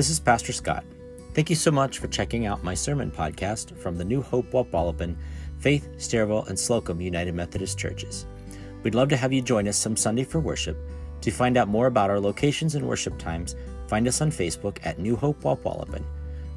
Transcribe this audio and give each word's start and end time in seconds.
This 0.00 0.08
is 0.08 0.18
Pastor 0.18 0.54
Scott. 0.54 0.82
Thank 1.34 1.50
you 1.50 1.56
so 1.56 1.70
much 1.70 1.98
for 1.98 2.08
checking 2.08 2.46
out 2.46 2.64
my 2.64 2.72
sermon 2.72 3.10
podcast 3.10 3.76
from 3.76 3.98
the 3.98 4.04
New 4.06 4.22
Hope 4.22 4.50
Wapwallopen, 4.50 5.14
Faith, 5.58 5.90
Stairwell, 5.98 6.46
and 6.46 6.58
Slocum 6.58 7.02
United 7.02 7.34
Methodist 7.34 7.78
Churches. 7.78 8.24
We'd 8.82 8.94
love 8.94 9.10
to 9.10 9.16
have 9.18 9.30
you 9.30 9.42
join 9.42 9.68
us 9.68 9.76
some 9.76 9.98
Sunday 9.98 10.24
for 10.24 10.40
worship. 10.40 10.78
To 11.20 11.30
find 11.30 11.58
out 11.58 11.68
more 11.68 11.86
about 11.86 12.08
our 12.08 12.18
locations 12.18 12.76
and 12.76 12.88
worship 12.88 13.18
times, 13.18 13.56
find 13.88 14.08
us 14.08 14.22
on 14.22 14.30
Facebook 14.30 14.78
at 14.84 14.98
New 14.98 15.16
Hope 15.16 15.42
Wapwallopen. 15.42 16.02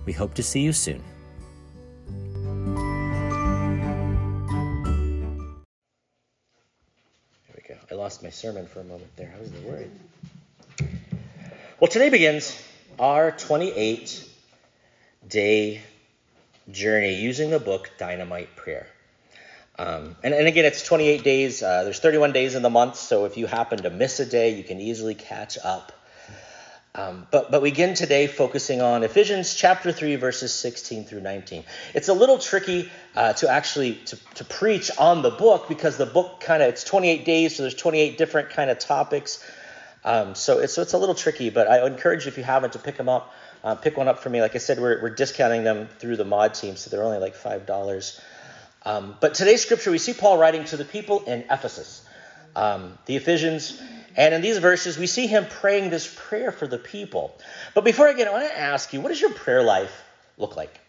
We 0.06 0.14
hope 0.14 0.34
to 0.36 0.42
see 0.42 0.62
you 0.62 0.72
soon. 0.72 1.04
There 7.50 7.58
we 7.58 7.68
go. 7.68 7.76
I 7.92 7.96
lost 7.96 8.24
my 8.24 8.30
sermon 8.30 8.68
for 8.68 8.80
a 8.80 8.86
moment 8.86 9.14
there. 9.18 9.34
I 9.38 9.42
was 9.42 9.52
worried. 9.66 9.92
Well, 11.82 11.90
today 11.92 12.10
begins 12.10 12.58
our 13.00 13.32
28 13.32 14.30
day 15.28 15.82
journey 16.72 17.16
using 17.16 17.50
the 17.50 17.60
book 17.60 17.92
Dynamite 17.98 18.56
Prayer. 18.56 18.88
Um, 19.78 20.16
and, 20.24 20.34
and, 20.34 20.48
again, 20.48 20.66
it's 20.66 20.84
28 20.84 21.24
days. 21.24 21.64
Uh, 21.64 21.84
there's 21.84 22.00
31 22.00 22.32
days 22.32 22.54
in 22.54 22.62
the 22.62 22.70
month, 22.70 22.96
so 22.96 23.26
if 23.26 23.38
you 23.38 23.48
happen 23.48 23.80
to 23.84 23.90
miss 23.90 24.20
a 24.20 24.26
day, 24.26 24.56
you 24.56 24.64
can 24.64 24.80
easily 24.80 25.16
catch 25.16 25.58
up. 25.64 25.92
Um, 26.96 27.26
but, 27.32 27.50
but 27.50 27.64
we 27.64 27.72
begin 27.72 27.96
today 27.96 28.28
focusing 28.28 28.80
on 28.80 29.02
Ephesians 29.02 29.56
chapter 29.56 29.92
3, 29.92 30.16
verses 30.18 30.54
16 30.54 31.06
through 31.06 31.22
19. 31.22 31.64
It's 31.96 32.08
a 32.08 32.14
little 32.14 32.38
tricky 32.38 32.92
uh, 33.16 33.34
to 33.34 33.50
actually 33.50 33.96
to, 34.06 34.20
to 34.36 34.46
preach 34.46 34.92
on 35.00 35.24
the 35.24 35.32
book 35.32 35.68
because 35.68 35.98
the 35.98 36.06
book 36.06 36.40
kind 36.40 36.62
of, 36.62 36.70
it's 36.70 36.84
28 36.84 37.26
days, 37.26 37.56
so 37.56 37.64
there's 37.64 37.74
28 37.74 38.20
different 38.20 38.52
kind 38.52 38.70
of 38.70 38.78
topics. 38.78 39.44
Um, 40.06 40.36
so, 40.36 40.60
it's, 40.60 40.74
so 40.74 40.82
it's 40.82 40.94
a 40.94 40.98
little 40.98 41.16
tricky, 41.16 41.50
but 41.50 41.70
I 41.70 41.86
encourage 41.86 42.26
you 42.26 42.30
if 42.30 42.38
you 42.38 42.44
haven't 42.44 42.74
to 42.74 42.80
pick 42.80 42.98
them 42.98 43.10
up. 43.10 43.34
Uh, 43.64 43.76
pick 43.76 43.96
one 43.96 44.10
up 44.10 44.20
for 44.20 44.30
me. 44.30 44.42
Like 44.42 44.56
I 44.56 44.58
said, 44.58 44.80
we're, 44.80 45.02
we're 45.02 45.16
discounting 45.16 45.64
them 45.64 45.88
through 46.00 46.18
the 46.18 46.26
mod 46.26 46.54
team, 46.54 46.76
so 46.76 46.90
they're 46.90 47.04
only 47.04 47.20
like 47.20 47.36
$5. 47.36 48.20
Um, 48.86 49.16
but 49.22 49.34
today's 49.34 49.62
scripture, 49.62 49.92
we 49.92 49.98
see 49.98 50.14
Paul 50.14 50.38
writing 50.38 50.66
to 50.66 50.78
the 50.78 50.84
people 50.84 51.24
in 51.24 51.46
Ephesus, 51.50 52.06
um, 52.56 52.98
the 53.06 53.16
Ephesians. 53.16 53.82
And 54.18 54.34
in 54.34 54.42
these 54.42 54.58
verses, 54.58 54.98
we 54.98 55.08
see 55.08 55.28
him 55.28 55.46
praying 55.50 55.90
this 55.90 56.14
prayer 56.14 56.52
for 56.52 56.68
the 56.68 56.78
people. 56.78 57.36
But 57.74 57.86
before 57.86 58.08
I 58.08 58.14
get, 58.14 58.28
I 58.28 58.32
want 58.32 58.48
to 58.48 58.60
ask 58.60 58.92
you, 58.94 59.00
what 59.00 59.10
does 59.10 59.22
your 59.22 59.34
prayer 59.34 59.64
life 59.64 60.04
look 60.38 60.58
like? 60.58 60.83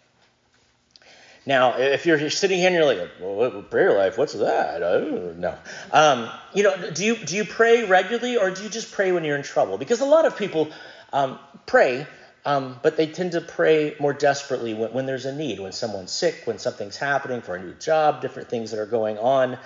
Now, 1.46 1.76
if 1.76 2.06
you're 2.06 2.30
sitting 2.30 2.58
here 2.58 2.68
and 2.68 2.74
you're 2.74 2.86
like, 2.86 3.10
well, 3.20 3.62
prayer 3.62 3.96
life, 3.96 4.16
what's 4.16 4.32
that? 4.32 4.82
I 4.82 4.98
don't 4.98 5.38
know. 5.38 5.56
Um, 5.92 6.30
you 6.54 6.62
know, 6.62 6.90
do 6.90 7.04
you 7.04 7.16
do 7.16 7.36
you 7.36 7.44
pray 7.44 7.84
regularly 7.84 8.38
or 8.38 8.50
do 8.50 8.62
you 8.62 8.70
just 8.70 8.92
pray 8.92 9.12
when 9.12 9.24
you're 9.24 9.36
in 9.36 9.42
trouble? 9.42 9.76
Because 9.76 10.00
a 10.00 10.06
lot 10.06 10.24
of 10.24 10.38
people 10.38 10.70
um, 11.12 11.38
pray, 11.66 12.06
um, 12.46 12.80
but 12.82 12.96
they 12.96 13.06
tend 13.06 13.32
to 13.32 13.42
pray 13.42 13.94
more 14.00 14.14
desperately 14.14 14.72
when, 14.72 14.92
when, 14.94 15.06
there's 15.06 15.26
a 15.26 15.34
need, 15.34 15.60
when 15.60 15.72
someone's 15.72 16.12
sick, 16.12 16.42
when 16.44 16.58
something's 16.58 16.96
happening 16.96 17.42
for 17.42 17.56
a 17.56 17.62
new 17.62 17.74
job, 17.74 18.22
different 18.22 18.48
things 18.48 18.70
that 18.70 18.80
are 18.80 18.86
going 18.86 19.18
on. 19.18 19.58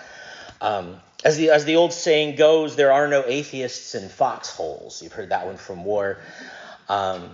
Um, 0.60 0.96
as 1.24 1.36
the 1.36 1.50
as 1.50 1.64
the 1.64 1.76
old 1.76 1.92
saying 1.92 2.36
goes, 2.36 2.74
there 2.74 2.92
are 2.92 3.06
no 3.06 3.22
atheists 3.24 3.94
in 3.94 4.08
foxholes. 4.08 5.00
You've 5.00 5.12
heard 5.12 5.30
that 5.30 5.46
one 5.46 5.56
from 5.56 5.84
War. 5.84 6.18
Um, 6.88 7.30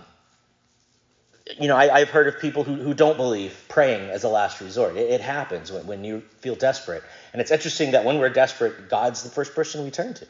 you 1.59 1.67
know, 1.67 1.75
I, 1.75 1.99
have 1.99 2.09
heard 2.09 2.27
of 2.27 2.39
people 2.39 2.63
who, 2.63 2.75
who 2.75 2.93
don't 2.93 3.17
believe 3.17 3.65
praying 3.69 4.09
as 4.09 4.23
a 4.23 4.29
last 4.29 4.61
resort. 4.61 4.95
It, 4.97 5.11
it 5.11 5.21
happens 5.21 5.71
when, 5.71 5.85
when 5.85 6.03
you 6.03 6.21
feel 6.39 6.55
desperate. 6.55 7.03
And 7.33 7.41
it's 7.41 7.51
interesting 7.51 7.91
that 7.91 8.03
when 8.03 8.17
we're 8.17 8.29
desperate, 8.29 8.89
God's 8.89 9.21
the 9.21 9.29
first 9.29 9.53
person 9.53 9.83
we 9.83 9.91
turn 9.91 10.15
to. 10.15 10.27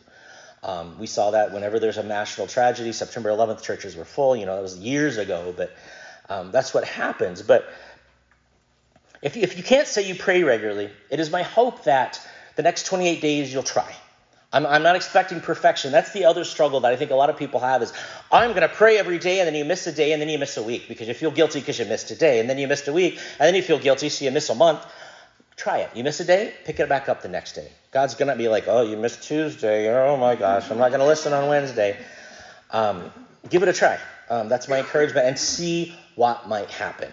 Um, 0.62 1.00
we 1.00 1.08
saw 1.08 1.32
that 1.32 1.54
whenever 1.54 1.80
there's 1.80 1.98
a 1.98 2.04
national 2.04 2.48
tragedy, 2.48 2.92
September 2.92 3.30
11th, 3.30 3.62
churches 3.62 3.96
were 3.96 4.04
full. 4.04 4.36
You 4.36 4.46
know, 4.46 4.56
that 4.56 4.62
was 4.62 4.78
years 4.78 5.18
ago, 5.18 5.54
but 5.56 5.72
um, 6.28 6.52
that's 6.52 6.74
what 6.74 6.84
happens. 6.84 7.42
But 7.42 7.70
if, 9.22 9.38
if 9.38 9.58
you 9.58 9.64
can't 9.64 9.88
say 9.88 10.08
you 10.08 10.16
pray 10.16 10.44
regularly, 10.44 10.90
it 11.10 11.20
is 11.20 11.32
my 11.32 11.44
hope 11.44 11.86
that 11.86 12.20
the 12.56 12.64
next 12.64 12.88
28 12.88 13.22
days 13.22 13.54
you'll 13.54 13.64
try. 13.64 13.96
I'm, 14.56 14.66
I'm 14.66 14.84
not 14.84 14.96
expecting 14.96 15.42
perfection. 15.42 15.92
That's 15.92 16.14
the 16.14 16.24
other 16.24 16.46
struggle 16.46 16.80
that 16.80 16.94
I 16.94 16.96
think 16.96 17.12
a 17.12 17.16
lot 17.16 17.30
of 17.30 17.36
people 17.36 17.60
have 17.60 17.82
is 17.82 17.92
I'm 18.32 18.52
going 18.52 18.62
to 18.62 18.74
pray 18.74 18.98
every 18.98 19.20
day 19.20 19.40
and 19.42 19.48
then 19.48 19.54
you 19.54 19.66
miss 19.66 19.86
a 19.86 19.92
day 19.92 20.14
and 20.14 20.22
then 20.22 20.30
you 20.30 20.40
miss 20.40 20.56
a 20.56 20.64
week 20.64 20.88
because 20.88 21.10
you 21.10 21.14
feel 21.14 21.30
guilty 21.30 21.60
because 21.60 21.78
you 21.78 21.84
missed 21.84 22.10
a 22.12 22.16
day 22.16 22.40
and 22.40 22.50
then 22.50 22.58
you 22.58 22.66
missed 22.66 22.88
a 22.88 22.94
week 22.94 23.16
and 23.16 23.48
then 23.48 23.56
you 23.56 23.62
feel 23.62 23.80
guilty 23.80 24.08
so 24.08 24.24
you 24.24 24.32
miss 24.32 24.50
a 24.50 24.56
month. 24.56 24.86
Try 25.58 25.80
it. 25.80 25.90
You 25.94 26.06
miss 26.06 26.22
a 26.22 26.24
day, 26.24 26.54
pick 26.64 26.80
it 26.80 26.88
back 26.88 27.10
up 27.10 27.22
the 27.22 27.28
next 27.28 27.52
day. 27.52 27.70
God's 27.92 28.16
going 28.16 28.30
to 28.30 28.38
be 28.38 28.48
like, 28.48 28.64
oh, 28.68 28.82
you 28.82 28.96
missed 28.96 29.24
Tuesday. 29.24 29.94
Oh 29.94 30.16
my 30.16 30.36
gosh, 30.36 30.72
I'm 30.72 30.78
not 30.78 30.88
going 30.88 31.02
to 31.02 31.06
listen 31.06 31.34
on 31.34 31.50
Wednesday. 31.50 31.98
Um, 32.72 33.12
give 33.50 33.62
it 33.62 33.68
a 33.68 33.74
try. 33.74 34.00
Um, 34.30 34.48
that's 34.48 34.70
my 34.70 34.80
encouragement 34.80 35.28
and 35.28 35.38
see 35.38 35.94
what 36.16 36.48
might 36.48 36.70
happen. 36.70 37.12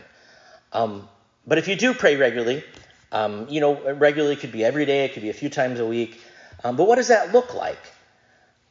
Um, 0.72 1.08
but 1.44 1.58
if 1.58 1.66
you 1.66 1.74
do 1.74 1.92
pray 1.92 2.14
regularly, 2.14 2.62
um, 3.10 3.48
you 3.48 3.60
know, 3.60 3.94
regularly 3.94 4.36
could 4.36 4.52
be 4.52 4.64
every 4.64 4.86
day, 4.86 5.06
it 5.06 5.14
could 5.14 5.22
be 5.22 5.30
a 5.30 5.34
few 5.34 5.48
times 5.48 5.80
a 5.80 5.86
week. 5.86 6.20
Um, 6.64 6.76
but 6.76 6.86
what 6.86 6.96
does 6.96 7.08
that 7.08 7.32
look 7.32 7.54
like? 7.54 7.80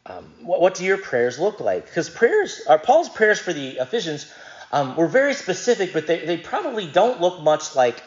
Um, 0.05 0.33
what, 0.41 0.61
what, 0.61 0.75
do 0.75 0.83
your 0.83 0.97
prayers 0.97 1.39
look 1.39 1.59
like? 1.59 1.85
Because 1.85 2.09
prayers, 2.09 2.61
or 2.67 2.75
uh, 2.75 2.77
Paul's 2.77 3.09
prayers 3.09 3.39
for 3.39 3.53
the 3.53 3.77
Ephesians 3.77 4.31
um, 4.71 4.95
were 4.95 5.07
very 5.07 5.33
specific, 5.33 5.93
but 5.93 6.07
they, 6.07 6.25
they 6.25 6.37
probably 6.37 6.87
don't 6.87 7.21
look 7.21 7.41
much 7.41 7.75
like 7.75 8.01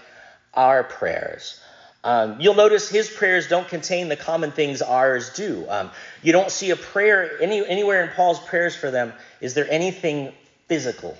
our 0.54 0.82
prayers. 0.82 1.60
Um, 2.02 2.36
you'll 2.40 2.54
notice 2.54 2.88
his 2.88 3.08
prayers 3.08 3.48
don't 3.48 3.66
contain 3.66 4.08
the 4.08 4.16
common 4.16 4.52
things 4.52 4.82
ours 4.82 5.32
do. 5.34 5.64
Um, 5.68 5.90
you 6.22 6.32
don't 6.32 6.50
see 6.50 6.70
a 6.70 6.76
prayer 6.76 7.40
any, 7.40 7.66
anywhere 7.66 8.04
in 8.04 8.10
Paul's 8.10 8.40
prayers 8.40 8.76
for 8.76 8.90
them. 8.90 9.12
Is 9.40 9.54
there 9.54 9.66
anything 9.70 10.32
physical? 10.68 11.16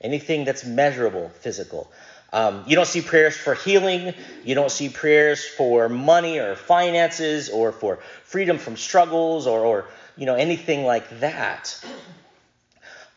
Anything 0.00 0.44
that's 0.44 0.64
measurable 0.64 1.30
physical? 1.40 1.90
Um, 2.32 2.64
you 2.66 2.76
don't 2.76 2.86
see 2.86 3.00
prayers 3.00 3.36
for 3.36 3.54
healing. 3.54 4.14
You 4.44 4.54
don't 4.54 4.70
see 4.70 4.88
prayers 4.88 5.44
for 5.44 5.88
money 5.88 6.38
or 6.38 6.54
finances 6.54 7.48
or 7.48 7.72
for 7.72 7.98
freedom 8.24 8.58
from 8.58 8.76
struggles 8.76 9.46
or, 9.46 9.64
or 9.64 9.88
you 10.16 10.26
know 10.26 10.36
anything 10.36 10.84
like 10.84 11.20
that. 11.20 11.84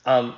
Um, 0.06 0.36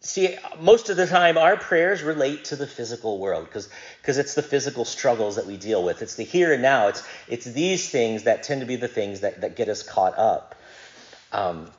see, 0.00 0.36
most 0.60 0.90
of 0.90 0.96
the 0.96 1.06
time 1.06 1.38
our 1.38 1.56
prayers 1.56 2.02
relate 2.02 2.46
to 2.46 2.56
the 2.56 2.66
physical 2.66 3.18
world 3.18 3.44
because 3.44 3.68
because 4.00 4.18
it's 4.18 4.34
the 4.34 4.42
physical 4.42 4.84
struggles 4.84 5.36
that 5.36 5.46
we 5.46 5.56
deal 5.56 5.84
with. 5.84 6.02
It's 6.02 6.16
the 6.16 6.24
here 6.24 6.52
and 6.52 6.62
now. 6.62 6.88
It's 6.88 7.06
it's 7.28 7.44
these 7.44 7.88
things 7.88 8.24
that 8.24 8.42
tend 8.42 8.62
to 8.62 8.66
be 8.66 8.76
the 8.76 8.88
things 8.88 9.20
that, 9.20 9.42
that 9.42 9.54
get 9.54 9.68
us 9.68 9.84
caught 9.84 10.18
up. 10.18 10.56
Um, 11.30 11.70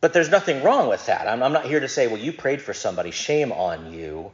but 0.00 0.12
there's 0.12 0.30
nothing 0.30 0.62
wrong 0.62 0.88
with 0.88 1.06
that. 1.06 1.28
I'm, 1.28 1.42
I'm 1.42 1.52
not 1.52 1.64
here 1.64 1.78
to 1.78 1.88
say, 1.88 2.08
well, 2.08 2.18
you 2.18 2.32
prayed 2.32 2.60
for 2.60 2.74
somebody. 2.74 3.12
Shame 3.12 3.52
on 3.52 3.92
you. 3.92 4.32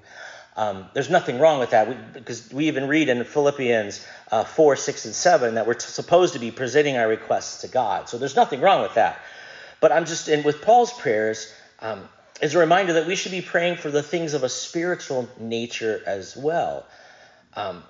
Um, 0.59 0.87
there's 0.93 1.09
nothing 1.09 1.39
wrong 1.39 1.61
with 1.61 1.71
that 1.71 1.89
we, 1.89 1.95
because 2.15 2.53
we 2.53 2.67
even 2.67 2.89
read 2.89 3.09
in 3.09 3.23
Philippians 3.23 4.05
uh, 4.33 4.43
4, 4.43 4.75
6, 4.75 5.05
and 5.05 5.15
7 5.15 5.55
that 5.55 5.69
we're 5.69 5.75
t- 5.75 5.87
supposed 5.87 6.33
to 6.33 6.41
be 6.41 6.51
presenting 6.51 6.97
our 6.97 7.07
requests 7.07 7.61
to 7.61 7.69
God. 7.69 8.09
So 8.09 8.19
there's 8.19 8.35
nothing 8.35 8.61
wrong 8.61 8.83
with 8.83 8.95
that. 8.95 9.21
But 9.81 9.93
I'm 9.93 10.05
just, 10.05 10.27
in 10.27 10.43
with 10.43 10.61
Paul's 10.61 10.93
prayers, 10.93 11.55
um, 11.79 12.09
is 12.43 12.57
a 12.57 12.59
reminder 12.59 12.95
that 12.95 13.07
we 13.07 13.15
should 13.15 13.31
be 13.31 13.41
praying 13.41 13.77
for 13.77 13.93
the 13.93 14.03
things 14.03 14.35
of 14.35 14.43
a 14.43 14.49
spiritual 14.49 15.29
nature 15.39 16.03
as 16.05 16.37
well. 16.37 16.85
Um, 17.55 17.85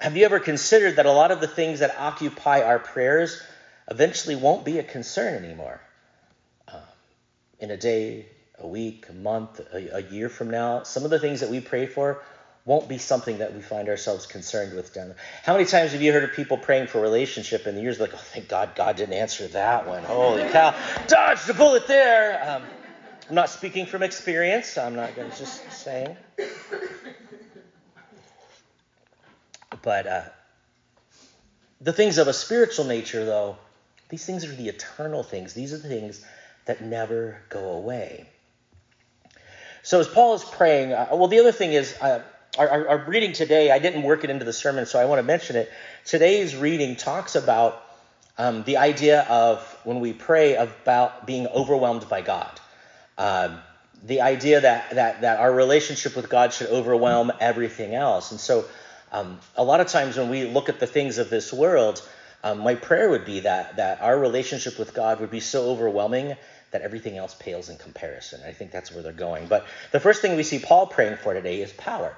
have 0.00 0.16
you 0.16 0.24
ever 0.24 0.40
considered 0.40 0.96
that 0.96 1.04
a 1.04 1.12
lot 1.12 1.30
of 1.30 1.42
the 1.42 1.46
things 1.46 1.80
that 1.80 1.94
occupy 1.98 2.62
our 2.62 2.78
prayers 2.78 3.38
eventually 3.90 4.34
won't 4.34 4.64
be 4.64 4.78
a 4.78 4.82
concern 4.82 5.44
anymore? 5.44 5.78
Uh, 6.66 6.80
in 7.60 7.70
a 7.70 7.76
day, 7.76 8.24
a 8.60 8.66
week, 8.66 9.06
a 9.08 9.12
month, 9.12 9.60
a, 9.72 9.96
a, 9.96 10.02
year 10.02 10.28
from 10.28 10.50
now, 10.50 10.82
some 10.82 11.04
of 11.04 11.10
the 11.10 11.18
things 11.18 11.40
that 11.40 11.50
we 11.50 11.60
pray 11.60 11.86
for 11.86 12.22
won't 12.64 12.88
be 12.88 12.98
something 12.98 13.38
that 13.38 13.54
we 13.54 13.62
find 13.62 13.88
ourselves 13.88 14.26
concerned 14.26 14.74
with 14.74 14.92
down 14.92 15.08
there. 15.08 15.16
How 15.42 15.54
many 15.54 15.64
times 15.64 15.92
have 15.92 16.02
you 16.02 16.12
heard 16.12 16.24
of 16.24 16.32
people 16.32 16.58
praying 16.58 16.88
for 16.88 16.98
a 16.98 17.02
relationship 17.02 17.66
and 17.66 17.76
the 17.76 17.80
years 17.80 17.98
like, 17.98 18.12
oh, 18.12 18.18
thank 18.18 18.48
God 18.48 18.74
God 18.74 18.96
didn't 18.96 19.14
answer 19.14 19.46
that 19.48 19.86
one. 19.86 20.02
Holy 20.04 20.48
cow, 20.50 20.74
dodged 21.06 21.46
the 21.46 21.54
bullet 21.54 21.86
there. 21.86 22.42
Um, 22.48 22.62
I'm 23.28 23.34
not 23.34 23.50
speaking 23.50 23.86
from 23.86 24.02
experience. 24.02 24.76
I'm 24.76 24.96
not 24.96 25.14
going 25.14 25.30
to 25.30 25.38
just 25.38 25.70
saying. 25.72 26.16
But 29.82 30.06
uh, 30.06 30.22
the 31.80 31.92
things 31.92 32.18
of 32.18 32.28
a 32.28 32.32
spiritual 32.32 32.86
nature, 32.86 33.24
though, 33.24 33.56
these 34.08 34.24
things 34.24 34.44
are 34.44 34.54
the 34.54 34.68
eternal 34.68 35.22
things. 35.22 35.54
These 35.54 35.72
are 35.72 35.78
the 35.78 35.88
things 35.88 36.24
that 36.64 36.82
never 36.82 37.40
go 37.48 37.72
away. 37.72 38.28
So 39.88 40.00
as 40.00 40.06
Paul 40.06 40.34
is 40.34 40.44
praying, 40.44 40.92
uh, 40.92 41.08
well, 41.12 41.28
the 41.28 41.38
other 41.38 41.50
thing 41.50 41.72
is 41.72 41.96
uh, 42.02 42.20
our, 42.58 42.88
our, 42.88 43.04
reading 43.08 43.32
today. 43.32 43.70
I 43.70 43.78
didn't 43.78 44.02
work 44.02 44.22
it 44.22 44.28
into 44.28 44.44
the 44.44 44.52
sermon, 44.52 44.84
so 44.84 45.00
I 45.00 45.06
want 45.06 45.18
to 45.18 45.22
mention 45.22 45.56
it. 45.56 45.72
Today's 46.04 46.54
reading 46.54 46.94
talks 46.94 47.36
about 47.36 47.82
um, 48.36 48.64
the 48.64 48.76
idea 48.76 49.22
of 49.22 49.62
when 49.84 50.00
we 50.00 50.12
pray 50.12 50.56
about 50.56 51.26
being 51.26 51.46
overwhelmed 51.46 52.06
by 52.06 52.20
God. 52.20 52.50
Um, 53.16 53.60
the 54.04 54.20
idea 54.20 54.60
that, 54.60 54.90
that 54.90 55.22
that 55.22 55.40
our 55.40 55.50
relationship 55.50 56.14
with 56.16 56.28
God 56.28 56.52
should 56.52 56.68
overwhelm 56.68 57.32
everything 57.40 57.94
else. 57.94 58.30
And 58.30 58.38
so, 58.38 58.66
um, 59.10 59.40
a 59.56 59.64
lot 59.64 59.80
of 59.80 59.86
times 59.86 60.18
when 60.18 60.28
we 60.28 60.44
look 60.44 60.68
at 60.68 60.80
the 60.80 60.86
things 60.86 61.16
of 61.16 61.30
this 61.30 61.50
world, 61.50 62.06
um, 62.42 62.60
my 62.60 62.74
prayer 62.74 63.10
would 63.10 63.24
be 63.24 63.40
that 63.40 63.76
that 63.76 64.00
our 64.00 64.18
relationship 64.18 64.78
with 64.78 64.94
God 64.94 65.20
would 65.20 65.30
be 65.30 65.40
so 65.40 65.70
overwhelming 65.70 66.36
that 66.70 66.82
everything 66.82 67.16
else 67.16 67.34
pales 67.34 67.68
in 67.68 67.76
comparison. 67.76 68.40
I 68.46 68.52
think 68.52 68.70
that's 68.70 68.92
where 68.92 69.02
they're 69.02 69.12
going. 69.12 69.46
But 69.46 69.66
the 69.90 70.00
first 70.00 70.22
thing 70.22 70.36
we 70.36 70.42
see 70.42 70.58
Paul 70.58 70.86
praying 70.86 71.16
for 71.16 71.34
today 71.34 71.60
is 71.60 71.72
power. 71.72 72.14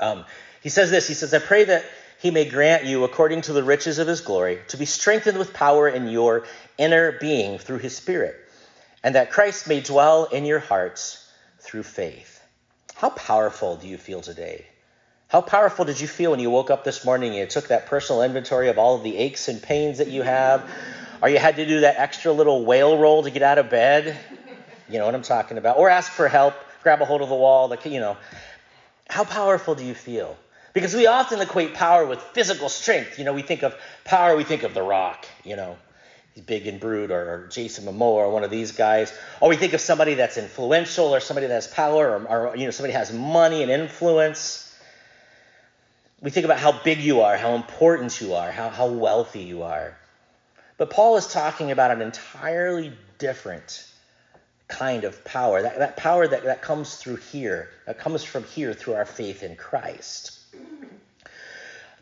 Um, 0.00 0.24
he 0.62 0.68
says 0.68 0.90
this. 0.90 1.08
He 1.08 1.14
says, 1.14 1.32
"I 1.32 1.38
pray 1.38 1.64
that 1.64 1.84
he 2.18 2.30
may 2.30 2.44
grant 2.44 2.84
you, 2.84 3.04
according 3.04 3.42
to 3.42 3.52
the 3.52 3.62
riches 3.62 3.98
of 3.98 4.06
his 4.06 4.20
glory, 4.20 4.60
to 4.68 4.76
be 4.76 4.86
strengthened 4.86 5.38
with 5.38 5.52
power 5.52 5.88
in 5.88 6.08
your 6.08 6.44
inner 6.78 7.12
being 7.12 7.58
through 7.58 7.78
his 7.78 7.96
Spirit, 7.96 8.36
and 9.02 9.14
that 9.14 9.30
Christ 9.30 9.68
may 9.68 9.80
dwell 9.80 10.24
in 10.24 10.44
your 10.44 10.60
hearts 10.60 11.26
through 11.60 11.82
faith." 11.82 12.40
How 12.94 13.10
powerful 13.10 13.76
do 13.76 13.88
you 13.88 13.98
feel 13.98 14.22
today? 14.22 14.66
How 15.28 15.40
powerful 15.40 15.84
did 15.84 16.00
you 16.00 16.06
feel 16.06 16.30
when 16.30 16.38
you 16.38 16.50
woke 16.50 16.70
up 16.70 16.84
this 16.84 17.04
morning 17.04 17.30
and 17.30 17.38
you 17.38 17.46
took 17.46 17.68
that 17.68 17.86
personal 17.86 18.22
inventory 18.22 18.68
of 18.68 18.78
all 18.78 18.94
of 18.94 19.02
the 19.02 19.16
aches 19.16 19.48
and 19.48 19.60
pains 19.60 19.98
that 19.98 20.06
you 20.06 20.22
have? 20.22 20.70
Or 21.20 21.28
you 21.28 21.38
had 21.38 21.56
to 21.56 21.66
do 21.66 21.80
that 21.80 21.96
extra 21.98 22.30
little 22.30 22.64
whale 22.64 22.96
roll 22.96 23.24
to 23.24 23.30
get 23.30 23.42
out 23.42 23.58
of 23.58 23.68
bed? 23.68 24.16
You 24.88 25.00
know 25.00 25.06
what 25.06 25.16
I'm 25.16 25.22
talking 25.22 25.58
about. 25.58 25.78
Or 25.78 25.90
ask 25.90 26.12
for 26.12 26.28
help, 26.28 26.54
grab 26.84 27.02
a 27.02 27.04
hold 27.04 27.22
of 27.22 27.28
the 27.28 27.34
wall, 27.34 27.66
the, 27.66 27.90
you 27.90 27.98
know. 27.98 28.16
How 29.08 29.24
powerful 29.24 29.74
do 29.74 29.84
you 29.84 29.94
feel? 29.94 30.36
Because 30.72 30.94
we 30.94 31.08
often 31.08 31.40
equate 31.40 31.74
power 31.74 32.06
with 32.06 32.20
physical 32.20 32.68
strength. 32.68 33.18
You 33.18 33.24
know, 33.24 33.32
we 33.32 33.42
think 33.42 33.64
of 33.64 33.74
power, 34.04 34.36
we 34.36 34.44
think 34.44 34.62
of 34.62 34.74
The 34.74 34.82
Rock, 34.82 35.26
you 35.42 35.56
know. 35.56 35.76
He's 36.34 36.44
big 36.44 36.68
and 36.68 36.84
or, 36.84 37.10
or 37.10 37.48
Jason 37.50 37.84
Momoa, 37.86 38.26
or 38.26 38.30
one 38.30 38.44
of 38.44 38.50
these 38.50 38.72
guys. 38.72 39.12
Or 39.40 39.48
we 39.48 39.56
think 39.56 39.72
of 39.72 39.80
somebody 39.80 40.14
that's 40.14 40.36
influential, 40.36 41.12
or 41.12 41.18
somebody 41.18 41.48
that 41.48 41.54
has 41.54 41.66
power, 41.66 42.16
or, 42.16 42.50
or 42.50 42.56
you 42.56 42.66
know, 42.66 42.70
somebody 42.70 42.92
has 42.92 43.12
money 43.12 43.62
and 43.62 43.72
influence 43.72 44.65
we 46.20 46.30
think 46.30 46.44
about 46.44 46.58
how 46.58 46.72
big 46.82 46.98
you 46.98 47.20
are, 47.20 47.36
how 47.36 47.54
important 47.54 48.20
you 48.20 48.34
are, 48.34 48.50
how, 48.50 48.70
how 48.70 48.86
wealthy 48.86 49.42
you 49.42 49.62
are. 49.62 49.96
But 50.78 50.90
Paul 50.90 51.16
is 51.16 51.26
talking 51.26 51.70
about 51.70 51.90
an 51.90 52.02
entirely 52.02 52.92
different 53.18 53.86
kind 54.68 55.04
of 55.04 55.24
power. 55.24 55.62
That, 55.62 55.78
that 55.78 55.96
power 55.96 56.26
that, 56.26 56.44
that 56.44 56.62
comes 56.62 56.96
through 56.96 57.16
here, 57.16 57.70
that 57.86 57.98
comes 57.98 58.24
from 58.24 58.44
here 58.44 58.74
through 58.74 58.94
our 58.94 59.04
faith 59.04 59.42
in 59.42 59.56
Christ. 59.56 60.38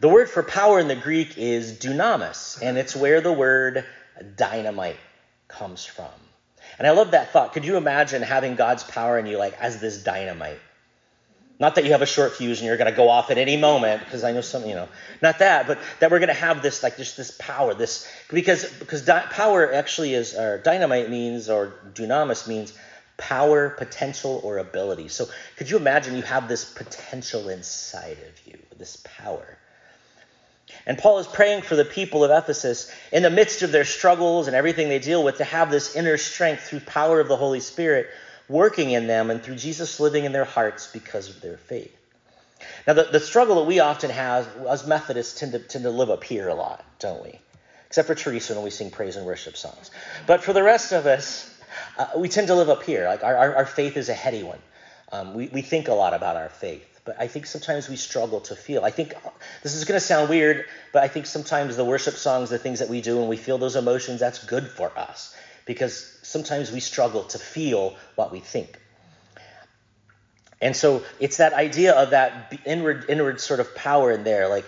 The 0.00 0.08
word 0.08 0.28
for 0.28 0.42
power 0.42 0.80
in 0.80 0.88
the 0.88 0.96
Greek 0.96 1.38
is 1.38 1.78
dunamis, 1.78 2.60
and 2.60 2.76
it's 2.76 2.96
where 2.96 3.20
the 3.20 3.32
word 3.32 3.84
dynamite 4.36 4.96
comes 5.48 5.84
from. 5.84 6.10
And 6.78 6.86
I 6.86 6.90
love 6.90 7.12
that 7.12 7.32
thought. 7.32 7.52
Could 7.52 7.64
you 7.64 7.76
imagine 7.76 8.22
having 8.22 8.56
God's 8.56 8.82
power 8.84 9.18
in 9.18 9.26
you 9.26 9.38
like 9.38 9.56
as 9.60 9.80
this 9.80 10.02
dynamite? 10.02 10.58
Not 11.58 11.76
that 11.76 11.84
you 11.84 11.92
have 11.92 12.02
a 12.02 12.06
short 12.06 12.32
fuse 12.32 12.58
and 12.58 12.66
you're 12.66 12.76
going 12.76 12.90
to 12.90 12.96
go 12.96 13.08
off 13.08 13.30
at 13.30 13.38
any 13.38 13.56
moment, 13.56 14.04
because 14.04 14.24
I 14.24 14.32
know 14.32 14.40
some, 14.40 14.66
you 14.66 14.74
know, 14.74 14.88
not 15.22 15.38
that, 15.38 15.68
but 15.68 15.78
that 16.00 16.10
we're 16.10 16.18
going 16.18 16.28
to 16.28 16.34
have 16.34 16.62
this, 16.62 16.82
like, 16.82 16.96
just 16.96 17.16
this 17.16 17.30
power, 17.30 17.74
this, 17.74 18.08
because, 18.28 18.64
because 18.64 19.02
di- 19.02 19.26
power 19.30 19.72
actually 19.72 20.14
is, 20.14 20.34
or 20.34 20.58
dynamite 20.58 21.10
means, 21.10 21.48
or 21.48 21.72
dunamis 21.94 22.48
means 22.48 22.76
power, 23.16 23.70
potential, 23.70 24.40
or 24.42 24.58
ability. 24.58 25.06
So 25.06 25.26
could 25.56 25.70
you 25.70 25.76
imagine 25.76 26.16
you 26.16 26.22
have 26.22 26.48
this 26.48 26.64
potential 26.64 27.48
inside 27.48 28.18
of 28.18 28.46
you, 28.46 28.58
this 28.76 28.96
power? 29.04 29.56
And 30.86 30.98
Paul 30.98 31.18
is 31.18 31.28
praying 31.28 31.62
for 31.62 31.76
the 31.76 31.84
people 31.84 32.24
of 32.24 32.32
Ephesus 32.32 32.92
in 33.12 33.22
the 33.22 33.30
midst 33.30 33.62
of 33.62 33.70
their 33.70 33.84
struggles 33.84 34.48
and 34.48 34.56
everything 34.56 34.88
they 34.88 34.98
deal 34.98 35.22
with 35.22 35.38
to 35.38 35.44
have 35.44 35.70
this 35.70 35.94
inner 35.94 36.16
strength 36.16 36.64
through 36.64 36.80
power 36.80 37.20
of 37.20 37.28
the 37.28 37.36
Holy 37.36 37.60
Spirit 37.60 38.08
working 38.48 38.90
in 38.90 39.06
them 39.06 39.30
and 39.30 39.42
through 39.42 39.56
Jesus 39.56 40.00
living 40.00 40.24
in 40.24 40.32
their 40.32 40.44
hearts 40.44 40.90
because 40.92 41.28
of 41.30 41.40
their 41.40 41.56
faith. 41.56 41.94
Now, 42.86 42.94
the, 42.94 43.04
the 43.04 43.20
struggle 43.20 43.56
that 43.56 43.64
we 43.64 43.80
often 43.80 44.10
have 44.10 44.48
as 44.68 44.86
Methodists 44.86 45.38
tend 45.38 45.52
to, 45.52 45.58
tend 45.58 45.84
to 45.84 45.90
live 45.90 46.10
up 46.10 46.24
here 46.24 46.48
a 46.48 46.54
lot, 46.54 46.84
don't 46.98 47.22
we? 47.22 47.38
Except 47.86 48.06
for 48.06 48.14
Teresa 48.14 48.54
when 48.54 48.64
we 48.64 48.70
sing 48.70 48.90
praise 48.90 49.16
and 49.16 49.26
worship 49.26 49.56
songs. 49.56 49.90
But 50.26 50.42
for 50.42 50.52
the 50.52 50.62
rest 50.62 50.92
of 50.92 51.06
us, 51.06 51.50
uh, 51.98 52.06
we 52.16 52.28
tend 52.28 52.48
to 52.48 52.54
live 52.54 52.70
up 52.70 52.82
here. 52.82 53.06
Like 53.06 53.22
our, 53.22 53.36
our, 53.36 53.56
our 53.56 53.66
faith 53.66 53.96
is 53.96 54.08
a 54.08 54.14
heady 54.14 54.42
one. 54.42 54.58
Um, 55.12 55.34
we, 55.34 55.48
we 55.48 55.62
think 55.62 55.88
a 55.88 55.94
lot 55.94 56.14
about 56.14 56.36
our 56.36 56.48
faith 56.48 56.90
but 57.04 57.20
I 57.20 57.26
think 57.26 57.44
sometimes 57.44 57.88
we 57.88 57.96
struggle 57.96 58.40
to 58.40 58.56
feel. 58.56 58.82
I 58.82 58.90
think 58.90 59.12
this 59.62 59.74
is 59.74 59.84
going 59.84 60.00
to 60.00 60.04
sound 60.04 60.30
weird, 60.30 60.64
but 60.90 61.02
I 61.02 61.08
think 61.08 61.26
sometimes 61.26 61.76
the 61.76 61.84
worship 61.84 62.14
songs, 62.14 62.48
the 62.48 62.58
things 62.58 62.78
that 62.78 62.88
we 62.88 63.02
do 63.02 63.18
when 63.18 63.28
we 63.28 63.36
feel 63.36 63.58
those 63.58 63.76
emotions, 63.76 64.20
that's 64.20 64.42
good 64.42 64.66
for 64.66 64.90
us 64.98 65.36
because 65.66 66.18
sometimes 66.22 66.70
we 66.70 66.80
struggle 66.80 67.24
to 67.24 67.38
feel 67.38 67.96
what 68.14 68.32
we 68.32 68.40
think. 68.40 68.78
And 70.60 70.74
so 70.74 71.02
it's 71.20 71.38
that 71.38 71.52
idea 71.52 71.94
of 71.94 72.10
that 72.10 72.58
inward 72.64 73.06
inward 73.08 73.40
sort 73.40 73.60
of 73.60 73.74
power 73.74 74.12
in 74.12 74.24
there 74.24 74.48
like 74.48 74.64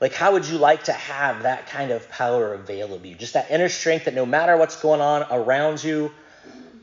like 0.00 0.14
how 0.14 0.32
would 0.32 0.46
you 0.46 0.58
like 0.58 0.84
to 0.84 0.92
have 0.92 1.42
that 1.42 1.66
kind 1.66 1.90
of 1.90 2.08
power 2.08 2.54
available 2.54 2.98
to 2.98 3.08
you? 3.08 3.14
Just 3.14 3.34
that 3.34 3.50
inner 3.50 3.68
strength 3.68 4.06
that 4.06 4.14
no 4.14 4.24
matter 4.24 4.56
what's 4.56 4.80
going 4.80 5.00
on 5.00 5.26
around 5.30 5.84
you, 5.84 6.10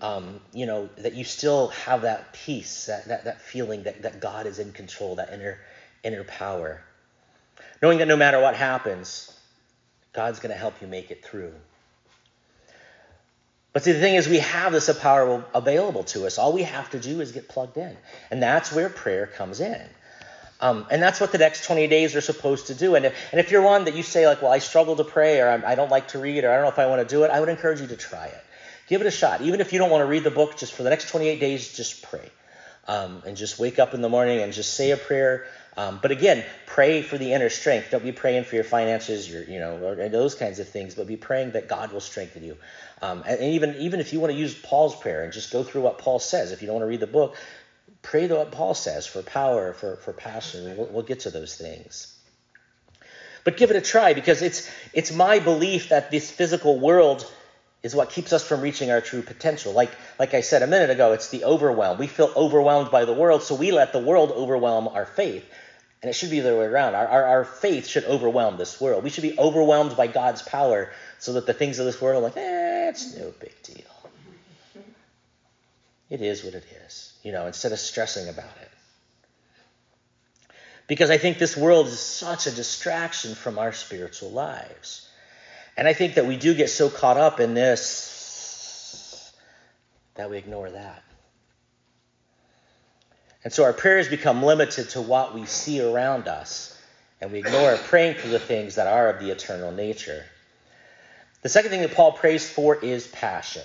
um, 0.02 0.40
you 0.54 0.68
know, 0.68 0.90
that 0.98 1.14
you 1.14 1.24
still 1.24 1.70
have 1.70 2.04
that 2.04 2.32
peace, 2.34 2.86
that, 2.86 3.08
that, 3.08 3.26
that 3.26 3.42
feeling 3.42 3.84
that, 3.84 4.04
that 4.04 4.20
God 4.20 4.46
is 4.46 4.60
in 4.60 4.72
control, 4.72 5.16
that 5.16 5.34
inner 5.34 5.60
inner 6.04 6.24
power. 6.24 6.84
Knowing 7.82 7.98
that 8.00 8.08
no 8.08 8.16
matter 8.16 8.40
what 8.40 8.56
happens, 8.56 9.36
God's 10.14 10.40
going 10.40 10.52
to 10.52 10.58
help 10.58 10.82
you 10.82 10.88
make 10.88 11.10
it 11.10 11.26
through. 11.26 11.54
But 13.78 13.84
see, 13.84 13.92
the 13.92 14.00
thing 14.00 14.16
is, 14.16 14.28
we 14.28 14.40
have 14.40 14.72
this 14.72 14.92
power 14.98 15.46
available 15.54 16.04
to 16.06 16.26
us. 16.26 16.40
All 16.40 16.52
we 16.52 16.64
have 16.64 16.90
to 16.90 17.00
do 17.00 17.22
is 17.22 17.32
get 17.32 17.48
plugged 17.48 17.78
in. 17.78 17.96
And 18.32 18.42
that's 18.42 18.74
where 18.74 18.90
prayer 18.90 19.28
comes 19.28 19.62
in. 19.62 19.80
Um, 20.60 20.88
and 20.90 21.00
that's 21.00 21.22
what 21.22 21.32
the 21.32 21.38
next 21.38 21.64
20 21.66 21.86
days 21.86 22.16
are 22.16 22.22
supposed 22.22 22.66
to 22.68 22.74
do. 22.74 22.96
And 22.96 23.06
if, 23.06 23.16
and 23.32 23.40
if 23.40 23.52
you're 23.52 23.62
one 23.62 23.86
that 23.86 23.94
you 23.94 24.02
say, 24.02 24.26
like, 24.26 24.42
well, 24.42 24.52
I 24.52 24.58
struggle 24.58 24.96
to 24.96 25.04
pray, 25.04 25.42
or 25.42 25.64
I 25.64 25.76
don't 25.76 25.92
like 25.92 26.08
to 26.08 26.18
read, 26.18 26.44
or 26.44 26.50
I 26.50 26.56
don't 26.56 26.64
know 26.64 26.70
if 26.70 26.80
I 26.80 26.88
want 26.88 27.08
to 27.08 27.16
do 27.16 27.24
it, 27.24 27.30
I 27.30 27.40
would 27.40 27.50
encourage 27.50 27.80
you 27.80 27.86
to 27.86 27.96
try 27.96 28.26
it. 28.26 28.44
Give 28.88 29.00
it 29.00 29.06
a 29.06 29.12
shot. 29.12 29.42
Even 29.42 29.62
if 29.62 29.72
you 29.72 29.78
don't 29.78 29.92
want 29.92 30.02
to 30.02 30.08
read 30.08 30.24
the 30.24 30.32
book, 30.32 30.58
just 30.58 30.74
for 30.74 30.82
the 30.82 30.90
next 30.90 31.10
28 31.10 31.40
days, 31.40 31.78
just 31.78 32.02
pray. 32.02 32.32
Um, 32.88 33.22
and 33.28 33.38
just 33.38 33.60
wake 33.60 33.78
up 33.78 33.94
in 33.94 34.02
the 34.02 34.10
morning 34.10 34.40
and 34.40 34.54
just 34.54 34.74
say 34.74 34.90
a 34.90 34.98
prayer. 34.98 35.46
Um, 35.78 36.00
but 36.02 36.10
again, 36.10 36.44
pray 36.66 37.04
for 37.04 37.20
the 37.20 37.34
inner 37.34 37.50
strength. 37.50 37.92
Don't 37.92 38.04
be 38.04 38.12
praying 38.12 38.46
for 38.46 38.56
your 38.56 38.64
finances, 38.64 39.30
your 39.30 39.44
you 39.44 39.60
know, 39.60 39.78
or, 39.78 40.10
those 40.10 40.34
kinds 40.34 40.58
of 40.58 40.68
things. 40.68 40.96
But 40.96 41.06
be 41.06 41.18
praying 41.18 41.52
that 41.52 41.68
God 41.68 41.92
will 41.92 42.02
strengthen 42.02 42.44
you. 42.44 42.58
Um, 43.02 43.24
and 43.28 43.40
even 43.42 43.76
even 43.76 44.00
if 44.00 44.12
you 44.12 44.20
want 44.20 44.34
to 44.34 44.40
use 44.40 44.56
Paul's 44.56 44.96
prayer 44.96 45.24
and 45.24 45.32
just 45.32 45.54
go 45.54 45.64
through 45.64 45.82
what 45.82 46.00
Paul 46.00 46.18
says, 46.18 46.52
if 46.52 46.62
you 46.62 46.66
don't 46.66 46.78
want 46.78 46.84
to 46.84 46.90
read 46.90 47.00
the 47.00 47.08
book, 47.08 47.36
pray 48.02 48.28
what 48.28 48.52
Paul 48.52 48.74
says 48.74 49.06
for 49.06 49.22
power, 49.22 49.72
for 49.72 49.98
for 49.98 50.14
passion. 50.14 50.76
We'll, 50.76 50.88
we'll 50.88 51.04
get 51.04 51.22
to 51.22 51.30
those 51.30 51.56
things. 51.56 52.14
But 53.44 53.56
give 53.56 53.70
it 53.70 53.78
a 53.78 53.82
try 53.82 54.14
because 54.14 54.42
it's 54.42 54.70
it's 54.94 55.14
my 55.14 55.38
belief 55.38 55.90
that 55.90 56.10
this 56.10 56.32
physical 56.32 56.80
world 56.80 57.32
is 57.84 57.96
what 57.96 58.10
keeps 58.10 58.34
us 58.34 58.46
from 58.46 58.62
reaching 58.62 58.90
our 58.90 59.00
true 59.00 59.22
potential. 59.22 59.74
Like 59.74 59.92
like 60.18 60.34
I 60.34 60.42
said 60.42 60.64
a 60.64 60.68
minute 60.68 60.90
ago, 60.90 61.14
it's 61.14 61.30
the 61.30 61.46
overwhelm. 61.46 62.00
We 62.00 62.08
feel 62.08 62.34
overwhelmed 62.36 62.90
by 62.90 63.06
the 63.06 63.14
world, 63.14 63.44
so 63.44 63.54
we 63.54 63.72
let 63.72 63.94
the 63.94 64.00
world 64.00 64.32
overwhelm 64.32 64.88
our 64.88 65.06
faith. 65.06 65.46
And 66.02 66.10
it 66.10 66.14
should 66.14 66.30
be 66.30 66.40
the 66.40 66.50
other 66.50 66.60
way 66.60 66.66
around. 66.66 66.94
Our, 66.94 67.08
our, 67.08 67.26
our 67.26 67.44
faith 67.44 67.88
should 67.88 68.06
overwhelm 68.06 68.58
this 68.58 68.80
world. 68.80 69.04
We 69.04 69.10
should 69.10 69.24
be 69.24 69.38
overwhelmed 69.38 69.98
by 69.98 70.08
God's 70.08 70.44
power 70.44 70.92
so 71.18 71.34
that 71.34 71.48
the 71.48 71.54
things 71.54 71.80
of 71.80 71.86
this 71.86 72.00
world 72.00 72.24
are 72.24 72.28
like, 72.28 72.38
eh, 72.38 72.90
it's 72.90 73.16
no 73.16 73.34
big 73.40 73.54
deal. 73.64 73.84
It 76.10 76.22
is 76.22 76.44
what 76.44 76.54
it 76.54 76.64
is, 76.86 77.14
you 77.24 77.32
know, 77.32 77.48
instead 77.48 77.72
of 77.72 77.80
stressing 77.80 78.30
about 78.30 78.56
it. 78.62 78.72
Because 80.88 81.10
I 81.10 81.18
think 81.18 81.38
this 81.38 81.58
world 81.58 81.88
is 81.88 82.00
such 82.00 82.48
a 82.48 82.52
distraction 82.52 83.36
from 83.36 83.60
our 83.60 83.74
spiritual 83.74 84.30
lives. 84.30 85.10
And 85.76 85.88
I 85.88 85.94
think 85.94 86.16
that 86.16 86.26
we 86.26 86.38
do 86.38 86.56
get 86.56 86.70
so 86.70 86.90
caught 86.90 87.18
up 87.18 87.40
in 87.40 87.54
this 87.54 89.34
that 90.16 90.30
we 90.30 90.38
ignore 90.38 90.70
that. 90.70 91.04
And 93.44 93.54
so 93.54 93.64
our 93.64 93.74
prayers 93.74 94.08
become 94.08 94.44
limited 94.44 94.90
to 94.90 95.02
what 95.02 95.34
we 95.34 95.46
see 95.46 95.82
around 95.82 96.28
us, 96.28 96.78
and 97.22 97.32
we 97.32 97.40
ignore 97.40 97.78
praying 97.78 98.16
for 98.16 98.28
the 98.28 98.40
things 98.40 98.76
that 98.76 98.88
are 98.88 99.10
of 99.10 99.20
the 99.20 99.32
eternal 99.32 99.72
nature. 99.72 100.24
The 101.44 101.50
second 101.50 101.72
thing 101.72 101.82
that 101.82 101.94
Paul 101.94 102.14
prays 102.14 102.50
for 102.50 102.76
is 102.76 103.08
passion. 103.08 103.64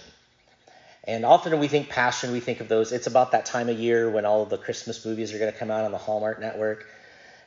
And 1.05 1.25
often 1.25 1.59
we 1.59 1.67
think 1.67 1.88
passion, 1.88 2.31
we 2.31 2.41
think 2.41 2.61
of 2.61 2.69
those, 2.69 2.93
it's 2.93 3.09
about 3.09 3.33
that 3.33 3.45
time 3.45 3.69
of 3.69 3.79
year 3.79 4.09
when 4.09 4.25
all 4.25 4.43
of 4.43 4.50
the 4.50 4.59
Christmas 4.59 5.05
movies 5.05 5.35
are 5.35 5.38
going 5.38 5.52
to 5.52 5.59
come 5.59 5.71
out 5.71 5.85
on 5.85 5.91
the 5.91 5.99
Hallmark 5.99 6.38
Network. 6.38 6.87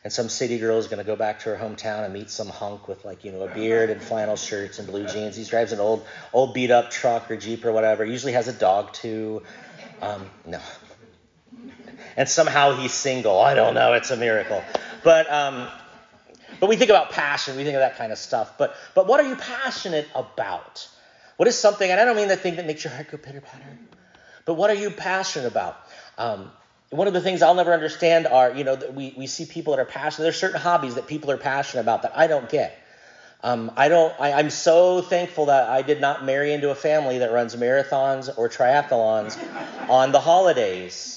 And 0.03 0.13
some 0.13 0.29
city 0.29 0.60
girl 0.60 0.77
is 0.77 0.88
going 0.88 1.00
to 1.00 1.03
go 1.03 1.15
back 1.15 1.39
to 1.39 1.55
her 1.55 1.58
hometown 1.58 2.03
and 2.03 2.13
meet 2.13 2.29
some 2.29 2.48
hunk 2.48 2.88
with 2.88 3.05
like, 3.05 3.24
you 3.24 3.32
know, 3.32 3.41
a 3.41 3.53
beard 3.53 3.89
and 3.89 4.00
flannel 4.00 4.36
shirts 4.36 4.77
and 4.77 4.88
blue 4.88 5.08
jeans. 5.08 5.36
He 5.36 5.44
drives 5.46 5.72
an 5.72 5.79
old, 5.79 6.05
old 6.32 6.53
beat 6.53 6.70
up 6.70 6.91
truck 6.91 7.32
or 7.32 7.38
Jeep 7.38 7.65
or 7.65 7.72
whatever. 7.72 8.05
Usually 8.05 8.34
has 8.34 8.48
a 8.48 8.53
dog 8.53 8.94
too. 8.94 9.41
Um, 10.01 10.29
no. 10.46 10.60
And 12.17 12.29
somehow 12.29 12.75
he's 12.75 12.93
single. 12.93 13.39
I 13.39 13.55
don't 13.55 13.74
know. 13.74 13.93
It's 13.93 14.12
a 14.12 14.17
miracle. 14.17 14.63
But, 15.03 15.31
um, 15.31 15.67
but 16.60 16.69
we 16.69 16.77
think 16.77 16.89
about 16.89 17.12
passion, 17.12 17.57
we 17.57 17.63
think 17.63 17.75
of 17.75 17.81
that 17.81 17.98
kind 17.98 18.12
of 18.12 18.17
stuff. 18.17 18.57
But 18.57 18.75
but 18.93 19.07
what 19.07 19.19
are 19.19 19.27
you 19.27 19.36
passionate 19.36 20.07
about? 20.15 20.88
What 21.38 21.48
is 21.48 21.57
something, 21.57 21.89
and 21.89 22.00
I 22.00 22.05
don't 22.05 22.15
mean 22.15 22.27
the 22.27 22.38
thing 22.38 22.55
that 22.55 22.65
makes 22.65 22.84
your 22.84 22.93
heart 22.93 23.12
go 23.12 23.17
pitter 23.17 23.41
patter, 23.41 23.77
but 24.45 24.53
what 24.53 24.69
are 24.69 24.75
you 24.75 24.89
passionate 24.89 25.48
about? 25.48 25.77
Um, 26.17 26.50
one 26.91 27.07
of 27.07 27.13
the 27.13 27.22
things 27.22 27.41
I'll 27.41 27.55
never 27.55 27.74
understand 27.74 28.25
are, 28.25 28.53
you 28.53 28.63
know, 28.63 28.79
we, 28.93 29.13
we 29.17 29.27
see 29.27 29.45
people 29.45 29.75
that 29.75 29.81
are 29.81 29.86
passionate. 29.86 30.24
There's 30.24 30.38
certain 30.38 30.62
hobbies 30.62 30.95
that 30.95 31.07
people 31.07 31.31
are 31.31 31.38
passionate 31.38 31.81
about 31.81 32.03
that 32.03 32.15
I 32.15 32.27
don't 32.27 32.48
get. 32.48 32.77
Um, 33.43 33.72
I 33.75 33.89
don't. 33.89 34.13
I, 34.19 34.34
I'm 34.34 34.50
so 34.50 35.01
thankful 35.01 35.48
that 35.48 35.69
I 35.69 35.81
did 35.81 36.00
not 36.00 36.24
marry 36.24 36.53
into 36.53 36.69
a 36.69 36.75
family 36.75 37.19
that 37.19 37.31
runs 37.31 37.55
marathons 37.55 38.36
or 38.38 38.50
triathlons 38.50 39.38
on 39.89 40.12
the 40.12 40.19
holidays. 40.19 41.14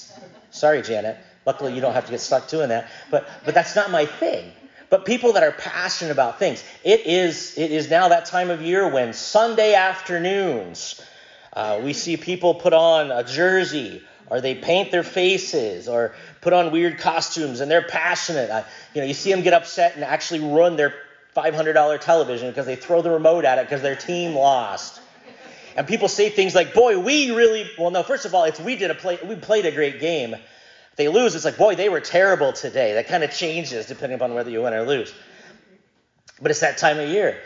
Sorry, 0.59 0.81
Janet. 0.81 1.17
Luckily, 1.45 1.73
you 1.73 1.81
don't 1.81 1.93
have 1.93 2.05
to 2.05 2.11
get 2.11 2.19
stuck 2.19 2.47
doing 2.49 2.69
that. 2.69 2.89
But 3.09 3.27
but 3.45 3.53
that's 3.53 3.75
not 3.75 3.91
my 3.91 4.05
thing. 4.05 4.51
But 4.89 5.05
people 5.05 5.33
that 5.33 5.43
are 5.43 5.51
passionate 5.51 6.11
about 6.11 6.39
things. 6.39 6.63
It 6.83 7.05
is 7.05 7.57
it 7.57 7.71
is 7.71 7.89
now 7.89 8.09
that 8.09 8.25
time 8.25 8.49
of 8.49 8.61
year 8.61 8.87
when 8.91 9.13
Sunday 9.13 9.73
afternoons 9.73 11.01
uh, 11.53 11.79
we 11.83 11.93
see 11.93 12.17
people 12.17 12.53
put 12.55 12.73
on 12.73 13.11
a 13.11 13.23
jersey 13.23 14.01
or 14.27 14.41
they 14.41 14.55
paint 14.55 14.91
their 14.91 15.03
faces 15.03 15.87
or 15.87 16.13
put 16.41 16.53
on 16.53 16.71
weird 16.71 16.99
costumes 16.99 17.59
and 17.59 17.71
they're 17.71 17.87
passionate. 17.87 18.49
Uh, 18.49 18.63
you 18.93 19.01
know, 19.01 19.07
you 19.07 19.13
see 19.13 19.31
them 19.31 19.41
get 19.41 19.53
upset 19.53 19.95
and 19.95 20.03
actually 20.03 20.39
run 20.41 20.75
their 20.75 20.93
$500 21.35 21.99
television 22.01 22.49
because 22.49 22.65
they 22.65 22.75
throw 22.75 23.01
the 23.01 23.09
remote 23.09 23.45
at 23.45 23.57
it 23.57 23.65
because 23.65 23.81
their 23.81 23.95
team 23.95 24.35
lost. 24.35 25.01
And 25.75 25.87
people 25.87 26.07
say 26.07 26.29
things 26.29 26.55
like, 26.55 26.73
"Boy, 26.73 26.99
we 26.99 27.31
really 27.31 27.69
well." 27.77 27.91
No, 27.91 28.03
first 28.03 28.25
of 28.25 28.33
all, 28.33 28.43
if 28.45 28.59
we 28.59 28.75
did 28.75 28.91
a 28.91 28.95
play, 28.95 29.19
we 29.23 29.35
played 29.35 29.65
a 29.65 29.71
great 29.71 29.99
game. 29.99 30.33
If 30.33 30.95
they 30.95 31.07
lose, 31.07 31.35
it's 31.35 31.45
like, 31.45 31.57
"Boy, 31.57 31.75
they 31.75 31.89
were 31.89 32.01
terrible 32.01 32.53
today." 32.53 32.93
That 32.93 33.07
kind 33.07 33.23
of 33.23 33.31
changes 33.31 33.85
depending 33.85 34.15
upon 34.15 34.33
whether 34.33 34.49
you 34.49 34.61
win 34.61 34.73
or 34.73 34.83
lose. 34.83 35.13
But 36.41 36.51
it's 36.51 36.61
that 36.61 36.77
time 36.77 36.99
of 36.99 37.09
year. 37.09 37.37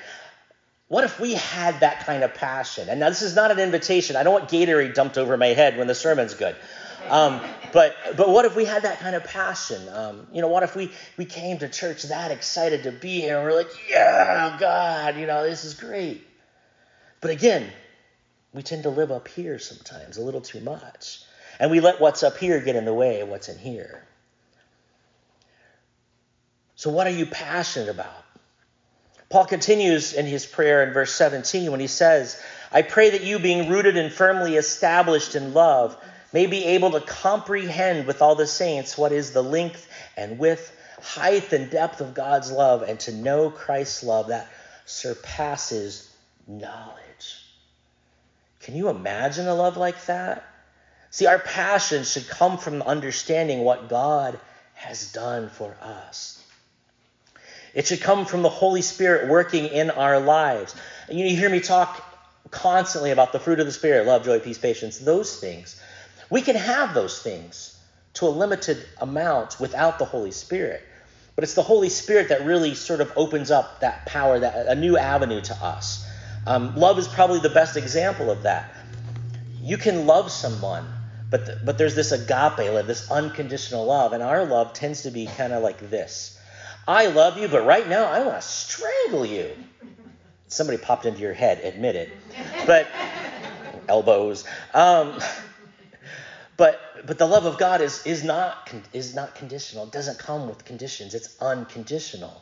What 0.88 1.04
if 1.04 1.20
we 1.20 1.34
had 1.34 1.80
that 1.80 2.06
kind 2.06 2.24
of 2.24 2.36
passion? 2.36 2.90
And 2.90 3.00
now 3.00 3.10
this 3.10 3.24
is 3.24 3.36
not 3.36 3.50
an 3.50 3.60
invitation. 3.60 4.16
I 4.16 4.24
don't 4.24 4.34
want 4.34 4.50
Gatorade 4.50 4.94
dumped 4.94 5.18
over 5.18 5.38
my 5.38 5.48
head 5.48 5.78
when 5.78 5.88
the 5.88 5.96
sermon's 5.96 6.36
good. 6.36 6.56
Um, 7.10 7.42
but 7.74 7.96
but 8.16 8.30
what 8.30 8.46
if 8.46 8.56
we 8.56 8.66
had 8.66 8.84
that 8.84 9.00
kind 9.00 9.16
of 9.16 9.24
passion? 9.24 9.82
Um, 9.90 10.28
you 10.32 10.42
know, 10.42 10.48
what 10.48 10.64
if 10.64 10.76
we 10.76 10.92
we 11.18 11.26
came 11.26 11.58
to 11.60 11.70
church 11.70 12.04
that 12.04 12.32
excited 12.32 12.84
to 12.84 12.92
be 12.92 13.22
here 13.22 13.38
and 13.38 13.46
we're 13.46 13.56
like, 13.56 13.72
yeah, 13.90 14.56
God, 14.60 15.18
you 15.18 15.26
know, 15.26 15.44
this 15.44 15.66
is 15.66 15.74
great. 15.74 16.26
But 17.22 17.32
again, 17.32 17.70
we 18.54 18.62
tend 18.62 18.84
to 18.84 18.90
live 18.90 19.12
up 19.12 19.28
here 19.28 19.58
sometimes 19.60 20.18
a 20.18 20.22
little 20.22 20.42
too 20.42 20.60
much, 20.60 21.22
and 21.60 21.72
we 21.72 21.80
let 21.80 22.00
what's 22.00 22.24
up 22.24 22.38
here 22.38 22.62
get 22.62 22.76
in 22.76 22.86
the 22.86 22.94
way 22.94 23.22
of 23.22 23.30
what's 23.30 23.50
in 23.50 23.58
here. 23.58 24.04
So, 26.76 26.90
what 26.90 27.08
are 27.08 27.12
you 27.12 27.26
passionate 27.26 27.90
about? 27.90 28.24
Paul 29.30 29.46
continues 29.46 30.14
in 30.14 30.28
his 30.28 30.46
prayer 30.46 30.84
in 30.84 30.94
verse 30.94 31.14
17 31.16 31.72
when 31.72 31.80
he 31.80 31.88
says, 31.88 32.40
I 32.72 32.84
pray 32.84 33.12
that 33.12 33.24
you, 33.24 33.40
being 33.40 33.70
rooted 33.70 33.98
and 33.98 34.12
firmly 34.14 34.58
established 34.58 35.36
in 35.36 35.54
love, 35.54 35.98
may 36.32 36.46
be 36.46 36.66
able 36.66 36.92
to 36.92 37.00
comprehend 37.00 38.06
with 38.06 38.22
all 38.22 38.36
the 38.36 38.46
saints 38.46 38.98
what 38.98 39.12
is 39.12 39.32
the 39.32 39.42
length 39.42 39.88
and 40.18 40.38
width, 40.38 40.76
height 41.02 41.52
and 41.54 41.72
depth 41.72 42.02
of 42.02 42.14
God's 42.14 42.52
love, 42.52 42.84
and 42.84 43.00
to 43.02 43.12
know 43.12 43.50
Christ's 43.50 44.04
love 44.04 44.28
that 44.28 44.48
surpasses 44.86 46.12
knowledge. 46.48 47.40
Can 48.64 48.76
you 48.76 48.90
imagine 48.90 49.48
a 49.48 49.54
love 49.54 49.78
like 49.78 50.06
that? 50.06 50.44
See, 51.12 51.28
our 51.28 51.40
passion 51.40 52.04
should 52.04 52.28
come 52.28 52.58
from 52.58 52.82
understanding 52.82 53.60
what 53.60 53.90
God 53.90 54.40
has 54.74 55.12
done 55.12 55.50
for 55.50 55.76
us. 55.82 56.44
It 57.74 57.88
should 57.88 58.02
come 58.02 58.26
from 58.26 58.42
the 58.42 58.50
Holy 58.50 58.82
Spirit 58.82 59.30
working 59.30 59.66
in 59.66 59.92
our 59.92 60.20
lives. 60.20 60.76
And 61.10 61.20
You 61.20 61.36
hear 61.36 61.50
me 61.50 61.60
talk 61.60 62.04
constantly 62.52 63.12
about 63.12 63.32
the 63.32 63.40
fruit 63.40 63.60
of 63.60 63.66
the 63.66 63.72
Spirit 63.72 64.08
love, 64.08 64.24
joy, 64.24 64.40
peace, 64.40 64.58
patience, 64.58 64.98
those 65.00 65.40
things. 65.40 65.80
We 66.30 66.42
can 66.42 66.56
have 66.56 66.94
those 66.94 67.22
things 67.22 67.78
to 68.16 68.26
a 68.26 68.30
limited 68.30 68.86
amount 69.02 69.60
without 69.60 70.00
the 70.00 70.06
Holy 70.06 70.32
Spirit. 70.32 70.82
But 71.36 71.44
it's 71.44 71.56
the 71.56 71.64
Holy 71.64 71.90
Spirit 71.90 72.30
that 72.30 72.46
really 72.46 72.76
sort 72.76 73.02
of 73.02 73.12
opens 73.16 73.52
up 73.52 73.80
that 73.80 74.06
power, 74.06 74.40
that 74.40 74.68
a 74.68 74.76
new 74.76 74.98
avenue 74.98 75.42
to 75.42 75.56
us. 75.56 76.08
Um, 76.46 76.76
love 76.76 77.00
is 77.00 77.08
probably 77.08 77.40
the 77.40 77.50
best 77.50 77.78
example 77.78 78.30
of 78.30 78.44
that. 78.44 78.76
You 79.62 79.78
can 79.78 80.06
love 80.06 80.32
someone, 80.32 80.86
but 81.30 81.66
but 81.66 81.78
there's 81.78 81.96
this 81.96 82.12
agape 82.12 82.72
love, 82.72 82.88
this 82.88 83.10
unconditional 83.10 83.86
love, 83.86 84.14
and 84.14 84.22
our 84.22 84.46
love 84.46 84.74
tends 84.74 85.04
to 85.04 85.12
be 85.12 85.26
kind 85.26 85.54
of 85.54 85.64
like 85.64 85.90
this. 85.90 86.38
I 86.88 87.08
love 87.08 87.38
you, 87.38 87.48
but 87.48 87.66
right 87.66 87.88
now 87.88 88.06
I 88.06 88.24
want 88.24 88.42
to 88.42 88.48
strangle 88.48 89.26
you. 89.26 89.52
Somebody 90.48 90.78
popped 90.78 91.06
into 91.06 91.20
your 91.22 91.34
head, 91.34 91.62
admit 91.64 91.96
it. 91.96 92.10
But 92.68 92.88
elbows. 93.88 94.46
Um, 94.74 95.20
but 96.58 96.80
but 97.06 97.18
the 97.18 97.26
love 97.26 97.46
of 97.46 97.58
God 97.58 97.82
is 97.82 98.06
is 98.06 98.24
not 98.24 98.72
is 98.92 99.16
not 99.16 99.36
conditional. 99.36 99.86
It 99.86 99.92
doesn't 99.92 100.20
come 100.20 100.48
with 100.48 100.66
conditions. 100.66 101.14
It's 101.14 101.36
unconditional. 101.42 102.42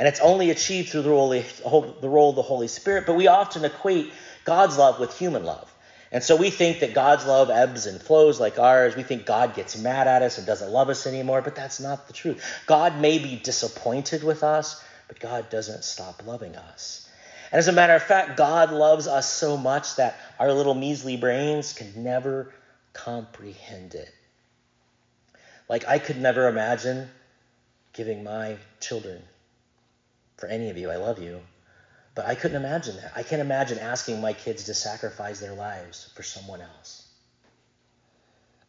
And 0.00 0.08
it's 0.08 0.20
only 0.20 0.48
achieved 0.48 0.88
through 0.88 1.02
the 1.02 1.10
role, 1.10 1.28
the 1.28 2.08
role 2.08 2.30
of 2.30 2.36
the 2.36 2.40
Holy 2.40 2.68
Spirit. 2.68 3.04
But 3.04 3.16
we 3.16 3.26
often 3.26 3.66
equate 3.66 4.10
God's 4.46 4.78
love 4.78 4.98
with 4.98 5.18
human 5.18 5.44
love. 5.44 5.70
And 6.10 6.24
so 6.24 6.36
we 6.36 6.48
think 6.48 6.80
that 6.80 6.94
God's 6.94 7.26
love 7.26 7.50
ebbs 7.50 7.84
and 7.84 8.00
flows 8.00 8.40
like 8.40 8.58
ours. 8.58 8.96
We 8.96 9.02
think 9.02 9.26
God 9.26 9.54
gets 9.54 9.76
mad 9.76 10.08
at 10.08 10.22
us 10.22 10.38
and 10.38 10.46
doesn't 10.46 10.70
love 10.72 10.88
us 10.88 11.06
anymore, 11.06 11.42
but 11.42 11.54
that's 11.54 11.80
not 11.80 12.06
the 12.06 12.14
truth. 12.14 12.42
God 12.64 12.98
may 12.98 13.18
be 13.18 13.36
disappointed 13.36 14.24
with 14.24 14.42
us, 14.42 14.82
but 15.06 15.20
God 15.20 15.50
doesn't 15.50 15.84
stop 15.84 16.26
loving 16.26 16.56
us. 16.56 17.06
And 17.52 17.58
as 17.58 17.68
a 17.68 17.72
matter 17.72 17.94
of 17.94 18.02
fact, 18.02 18.38
God 18.38 18.72
loves 18.72 19.06
us 19.06 19.30
so 19.30 19.58
much 19.58 19.96
that 19.96 20.16
our 20.38 20.50
little 20.50 20.72
measly 20.72 21.18
brains 21.18 21.74
can 21.74 22.02
never 22.02 22.54
comprehend 22.94 23.94
it. 23.94 24.10
Like, 25.68 25.86
I 25.86 25.98
could 25.98 26.18
never 26.18 26.48
imagine 26.48 27.10
giving 27.92 28.24
my 28.24 28.56
children, 28.80 29.22
for 30.40 30.46
any 30.46 30.70
of 30.70 30.78
you, 30.78 30.90
I 30.90 30.96
love 30.96 31.22
you, 31.22 31.40
but 32.14 32.26
I 32.26 32.34
couldn't 32.34 32.56
imagine 32.56 32.96
that. 32.96 33.12
I 33.14 33.22
can't 33.22 33.42
imagine 33.42 33.78
asking 33.78 34.20
my 34.20 34.32
kids 34.32 34.64
to 34.64 34.74
sacrifice 34.74 35.38
their 35.38 35.52
lives 35.52 36.10
for 36.14 36.22
someone 36.22 36.62
else. 36.62 37.06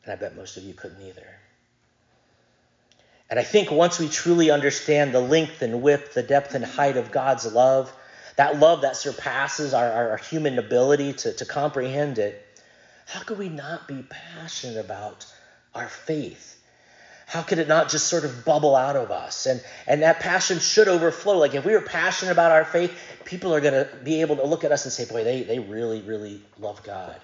And 0.03 0.11
I 0.11 0.17
bet 0.17 0.35
most 0.35 0.57
of 0.57 0.63
you 0.63 0.73
couldn't 0.73 1.01
either. 1.01 1.27
And 3.29 3.39
I 3.39 3.43
think 3.43 3.71
once 3.71 3.97
we 3.97 4.09
truly 4.09 4.51
understand 4.51 5.13
the 5.13 5.21
length 5.21 5.61
and 5.61 5.81
width, 5.81 6.13
the 6.13 6.23
depth 6.23 6.53
and 6.53 6.65
height 6.65 6.97
of 6.97 7.11
God's 7.11 7.51
love, 7.51 7.91
that 8.35 8.59
love 8.59 8.81
that 8.81 8.97
surpasses 8.97 9.73
our, 9.73 10.09
our, 10.09 10.17
human 10.17 10.59
ability 10.59 11.13
to, 11.13 11.33
to 11.33 11.45
comprehend 11.45 12.19
it, 12.19 12.45
how 13.05 13.21
could 13.21 13.37
we 13.37 13.47
not 13.47 13.87
be 13.87 14.03
passionate 14.09 14.77
about 14.77 15.25
our 15.73 15.87
faith? 15.87 16.60
How 17.31 17.41
could 17.41 17.59
it 17.59 17.69
not 17.69 17.87
just 17.87 18.07
sort 18.07 18.25
of 18.25 18.43
bubble 18.43 18.75
out 18.75 18.97
of 18.97 19.09
us? 19.09 19.45
And, 19.45 19.63
and 19.87 20.01
that 20.01 20.19
passion 20.19 20.59
should 20.59 20.89
overflow. 20.89 21.37
Like 21.37 21.55
if 21.55 21.63
we 21.63 21.71
were 21.71 21.79
passionate 21.79 22.33
about 22.33 22.51
our 22.51 22.65
faith, 22.65 22.93
people 23.23 23.55
are 23.55 23.61
going 23.61 23.73
to 23.73 23.89
be 24.03 24.19
able 24.19 24.35
to 24.35 24.45
look 24.45 24.65
at 24.65 24.73
us 24.73 24.83
and 24.83 24.91
say, 24.91 25.05
boy, 25.05 25.23
they, 25.23 25.43
they 25.43 25.57
really, 25.57 26.01
really 26.01 26.41
love 26.59 26.83
God. 26.83 27.15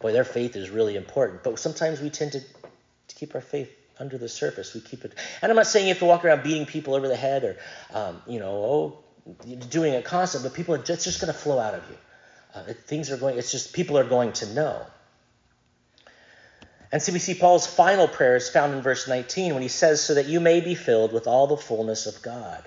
Boy, 0.00 0.12
their 0.12 0.22
faith 0.22 0.54
is 0.54 0.70
really 0.70 0.94
important. 0.94 1.42
But 1.42 1.58
sometimes 1.58 2.00
we 2.00 2.08
tend 2.08 2.32
to, 2.32 2.40
to 2.40 3.14
keep 3.16 3.34
our 3.34 3.40
faith 3.40 3.68
under 3.98 4.16
the 4.16 4.28
surface. 4.28 4.74
We 4.74 4.80
keep 4.80 5.04
it. 5.04 5.12
And 5.42 5.50
I'm 5.50 5.56
not 5.56 5.66
saying 5.66 5.88
you 5.88 5.92
have 5.92 5.98
to 5.98 6.04
walk 6.04 6.24
around 6.24 6.44
beating 6.44 6.64
people 6.64 6.94
over 6.94 7.08
the 7.08 7.16
head 7.16 7.42
or, 7.42 7.56
um, 7.92 8.22
you 8.28 8.38
know, 8.38 8.52
oh, 8.52 8.98
doing 9.70 9.92
it 9.92 10.04
constant, 10.04 10.44
but 10.44 10.54
people 10.54 10.76
are 10.76 10.78
just, 10.78 11.02
just 11.02 11.20
going 11.20 11.32
to 11.32 11.38
flow 11.38 11.58
out 11.58 11.74
of 11.74 11.82
you. 11.90 11.96
Uh, 12.54 12.72
things 12.86 13.10
are 13.10 13.16
going, 13.16 13.36
it's 13.36 13.50
just 13.50 13.72
people 13.72 13.98
are 13.98 14.04
going 14.04 14.34
to 14.34 14.54
know. 14.54 14.86
And 16.90 17.02
so 17.02 17.12
we 17.12 17.18
see 17.18 17.34
Paul's 17.34 17.66
final 17.66 18.08
prayer 18.08 18.36
is 18.36 18.48
found 18.48 18.72
in 18.72 18.80
verse 18.80 19.06
19 19.06 19.52
when 19.52 19.62
he 19.62 19.68
says, 19.68 20.02
So 20.02 20.14
that 20.14 20.26
you 20.26 20.40
may 20.40 20.60
be 20.60 20.74
filled 20.74 21.12
with 21.12 21.26
all 21.26 21.46
the 21.46 21.56
fullness 21.56 22.06
of 22.06 22.22
God. 22.22 22.64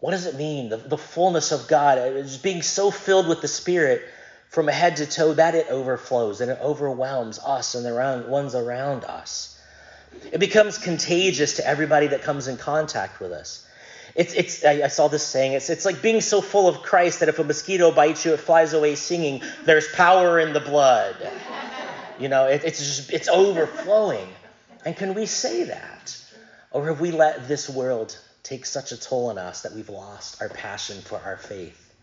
What 0.00 0.12
does 0.12 0.26
it 0.26 0.36
mean? 0.36 0.68
The, 0.68 0.78
the 0.78 0.98
fullness 0.98 1.52
of 1.52 1.68
God 1.68 1.98
is 1.98 2.38
being 2.38 2.62
so 2.62 2.90
filled 2.90 3.28
with 3.28 3.40
the 3.40 3.48
Spirit 3.48 4.02
from 4.48 4.68
head 4.68 4.96
to 4.96 5.06
toe 5.06 5.34
that 5.34 5.54
it 5.54 5.68
overflows 5.70 6.40
and 6.40 6.50
it 6.50 6.58
overwhelms 6.60 7.38
us 7.38 7.74
and 7.74 7.86
the 7.86 7.92
around, 7.92 8.28
ones 8.28 8.54
around 8.54 9.04
us. 9.04 9.58
It 10.30 10.40
becomes 10.40 10.76
contagious 10.76 11.56
to 11.56 11.66
everybody 11.66 12.08
that 12.08 12.22
comes 12.22 12.48
in 12.48 12.56
contact 12.56 13.20
with 13.20 13.32
us. 13.32 13.66
It's, 14.14 14.34
it's, 14.34 14.64
I, 14.64 14.82
I 14.82 14.88
saw 14.88 15.08
this 15.08 15.22
saying, 15.22 15.52
it's, 15.52 15.70
it's 15.70 15.86
like 15.86 16.02
being 16.02 16.20
so 16.20 16.42
full 16.42 16.68
of 16.68 16.82
Christ 16.82 17.20
that 17.20 17.28
if 17.28 17.38
a 17.38 17.44
mosquito 17.44 17.92
bites 17.92 18.24
you, 18.24 18.34
it 18.34 18.40
flies 18.40 18.74
away 18.74 18.94
singing, 18.94 19.42
There's 19.64 19.88
power 19.88 20.38
in 20.38 20.52
the 20.52 20.60
blood. 20.60 21.16
You 22.22 22.28
know, 22.28 22.46
it, 22.46 22.62
it's 22.64 22.78
just, 22.78 23.12
it's 23.12 23.28
overflowing. 23.28 24.28
And 24.84 24.96
can 24.96 25.14
we 25.14 25.26
say 25.26 25.64
that? 25.64 26.16
Or 26.70 26.86
have 26.86 27.00
we 27.00 27.10
let 27.10 27.48
this 27.48 27.68
world 27.68 28.16
take 28.44 28.64
such 28.64 28.92
a 28.92 28.96
toll 28.96 29.30
on 29.30 29.38
us 29.38 29.62
that 29.62 29.72
we've 29.72 29.88
lost 29.88 30.40
our 30.40 30.48
passion 30.48 31.00
for 31.00 31.18
our 31.18 31.36
faith 31.36 31.94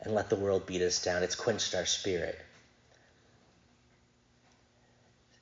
and 0.00 0.14
let 0.14 0.30
the 0.30 0.36
world 0.36 0.64
beat 0.64 0.80
us 0.80 1.04
down? 1.04 1.22
It's 1.22 1.34
quenched 1.34 1.74
our 1.74 1.84
spirit. 1.84 2.38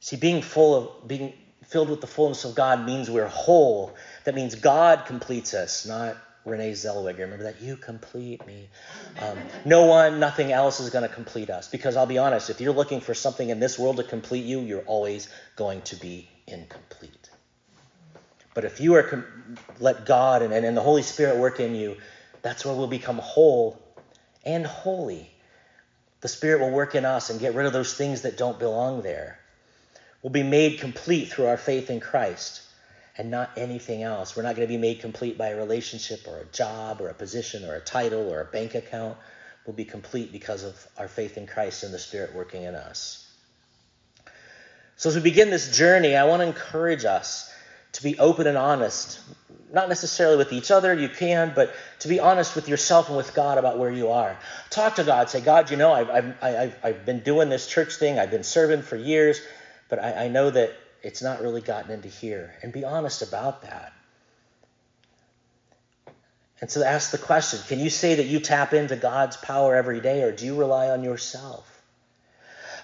See, 0.00 0.16
being 0.16 0.42
full 0.42 0.74
of 0.74 1.06
being 1.06 1.32
filled 1.66 1.88
with 1.88 2.00
the 2.00 2.08
fullness 2.08 2.44
of 2.44 2.56
God 2.56 2.84
means 2.84 3.08
we're 3.08 3.28
whole. 3.28 3.94
That 4.24 4.34
means 4.34 4.56
God 4.56 5.06
completes 5.06 5.54
us, 5.54 5.86
not 5.86 6.16
Renee 6.44 6.72
Zellweger. 6.72 7.18
Remember 7.20 7.44
that? 7.44 7.62
You 7.62 7.76
complete 7.76 8.46
me. 8.46 8.68
Um, 9.20 9.38
no 9.64 9.86
one, 9.86 10.20
nothing 10.20 10.52
else 10.52 10.80
is 10.80 10.90
going 10.90 11.08
to 11.08 11.14
complete 11.14 11.50
us. 11.50 11.68
Because 11.68 11.96
I'll 11.96 12.06
be 12.06 12.18
honest, 12.18 12.50
if 12.50 12.60
you're 12.60 12.74
looking 12.74 13.00
for 13.00 13.14
something 13.14 13.48
in 13.48 13.60
this 13.60 13.78
world 13.78 13.98
to 13.98 14.04
complete 14.04 14.44
you, 14.44 14.60
you're 14.60 14.82
always 14.82 15.28
going 15.56 15.82
to 15.82 15.96
be 15.96 16.28
incomplete. 16.46 17.30
But 18.54 18.64
if 18.64 18.80
you 18.80 18.94
are 18.96 19.02
com- 19.02 19.24
let 19.80 20.06
God 20.06 20.42
and, 20.42 20.52
and, 20.52 20.66
and 20.66 20.76
the 20.76 20.82
Holy 20.82 21.02
Spirit 21.02 21.38
work 21.38 21.60
in 21.60 21.74
you, 21.74 21.96
That's 22.42 22.64
where 22.64 22.74
we'll 22.74 22.88
become 22.88 23.18
whole 23.18 23.80
and 24.44 24.66
holy. 24.66 25.30
The 26.20 26.28
Spirit 26.28 26.60
will 26.60 26.70
work 26.70 26.94
in 26.94 27.04
us 27.04 27.30
and 27.30 27.40
get 27.40 27.54
rid 27.54 27.66
of 27.66 27.72
those 27.72 27.94
things 27.94 28.22
that 28.22 28.36
don't 28.36 28.58
belong 28.58 29.02
there. 29.02 29.38
We'll 30.22 30.30
be 30.30 30.42
made 30.42 30.80
complete 30.80 31.28
through 31.28 31.46
our 31.46 31.56
faith 31.56 31.90
in 31.90 32.00
Christ 32.00 32.62
and 33.18 33.30
not 33.30 33.50
anything 33.56 34.02
else. 34.02 34.36
We're 34.36 34.42
not 34.42 34.56
going 34.56 34.66
to 34.66 34.72
be 34.72 34.78
made 34.78 35.00
complete 35.00 35.36
by 35.36 35.48
a 35.48 35.56
relationship 35.56 36.26
or 36.26 36.38
a 36.38 36.44
job 36.46 37.00
or 37.00 37.08
a 37.08 37.14
position 37.14 37.64
or 37.64 37.74
a 37.74 37.80
title 37.80 38.32
or 38.32 38.40
a 38.40 38.44
bank 38.46 38.74
account. 38.74 39.18
We'll 39.66 39.76
be 39.76 39.84
complete 39.84 40.32
because 40.32 40.64
of 40.64 40.86
our 40.98 41.08
faith 41.08 41.36
in 41.36 41.46
Christ 41.46 41.84
and 41.84 41.92
the 41.92 41.98
Spirit 41.98 42.34
working 42.34 42.62
in 42.62 42.74
us. 42.74 43.18
So, 44.96 45.08
as 45.08 45.14
we 45.14 45.22
begin 45.22 45.50
this 45.50 45.76
journey, 45.76 46.16
I 46.16 46.24
want 46.24 46.40
to 46.40 46.46
encourage 46.46 47.04
us 47.04 47.52
to 47.92 48.02
be 48.02 48.18
open 48.18 48.46
and 48.46 48.56
honest, 48.56 49.20
not 49.72 49.88
necessarily 49.88 50.36
with 50.36 50.52
each 50.52 50.70
other, 50.70 50.94
you 50.94 51.08
can, 51.08 51.52
but 51.54 51.74
to 52.00 52.08
be 52.08 52.20
honest 52.20 52.54
with 52.56 52.68
yourself 52.68 53.08
and 53.08 53.16
with 53.16 53.34
God 53.34 53.58
about 53.58 53.78
where 53.78 53.90
you 53.90 54.10
are. 54.10 54.38
Talk 54.70 54.96
to 54.96 55.04
God. 55.04 55.28
Say, 55.28 55.40
God, 55.40 55.70
you 55.70 55.76
know, 55.76 55.92
I've, 55.92 56.10
I've, 56.10 56.42
I've, 56.42 56.78
I've 56.82 57.06
been 57.06 57.20
doing 57.20 57.48
this 57.48 57.66
church 57.66 57.96
thing, 57.96 58.18
I've 58.18 58.30
been 58.30 58.44
serving 58.44 58.82
for 58.82 58.96
years, 58.96 59.40
but 59.88 59.98
I, 59.98 60.24
I 60.24 60.28
know 60.28 60.50
that 60.50 60.72
it's 61.02 61.22
not 61.22 61.40
really 61.40 61.60
gotten 61.60 61.90
into 61.90 62.08
here. 62.08 62.54
And 62.62 62.72
be 62.72 62.84
honest 62.84 63.22
about 63.22 63.62
that. 63.62 63.92
And 66.60 66.70
so 66.70 66.84
ask 66.84 67.10
the 67.10 67.18
question 67.18 67.60
can 67.66 67.80
you 67.80 67.90
say 67.90 68.14
that 68.14 68.26
you 68.26 68.38
tap 68.38 68.72
into 68.72 68.96
God's 68.96 69.36
power 69.36 69.74
every 69.74 70.00
day, 70.00 70.22
or 70.22 70.32
do 70.32 70.46
you 70.46 70.54
rely 70.54 70.90
on 70.90 71.02
yourself? 71.02 71.68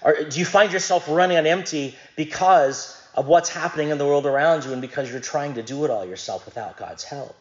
Or 0.01 0.23
do 0.23 0.39
you 0.39 0.45
find 0.45 0.71
yourself 0.71 1.07
running 1.09 1.37
on 1.37 1.45
empty 1.45 1.95
because 2.15 2.95
of 3.15 3.27
what's 3.27 3.49
happening 3.49 3.89
in 3.89 3.97
the 3.97 4.05
world 4.05 4.25
around 4.25 4.63
you 4.63 4.71
and 4.71 4.81
because 4.81 5.09
you're 5.09 5.19
trying 5.19 5.55
to 5.55 5.63
do 5.63 5.83
it 5.85 5.91
all 5.91 6.05
yourself 6.05 6.45
without 6.45 6.77
God's 6.77 7.03
help? 7.03 7.35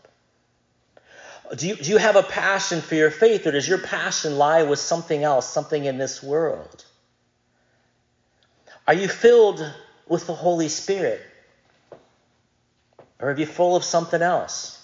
Do 1.57 1.67
you, 1.67 1.77
do 1.77 1.91
you 1.91 1.97
have 1.97 2.17
a 2.17 2.23
passion 2.23 2.83
for 2.83 2.95
your 2.95 3.11
faith, 3.11 3.47
or 3.47 3.53
does 3.53 3.67
your 3.67 3.79
passion 3.79 4.39
lie 4.39 4.65
with 4.65 4.79
something 4.79 5.25
else, 5.25 5.49
something 5.49 5.85
in 5.85 5.99
this 5.99 6.23
world? 6.23 6.85
Are 8.87 8.95
you 8.95 9.09
filled 9.09 9.61
with 10.09 10.27
the 10.27 10.35
Holy 10.35 10.69
Spirit? 10.69 11.21
Or 13.21 13.31
are 13.31 13.37
you 13.37 13.47
full 13.47 13.77
of 13.77 13.85
something 13.85 14.23
else? 14.23 14.75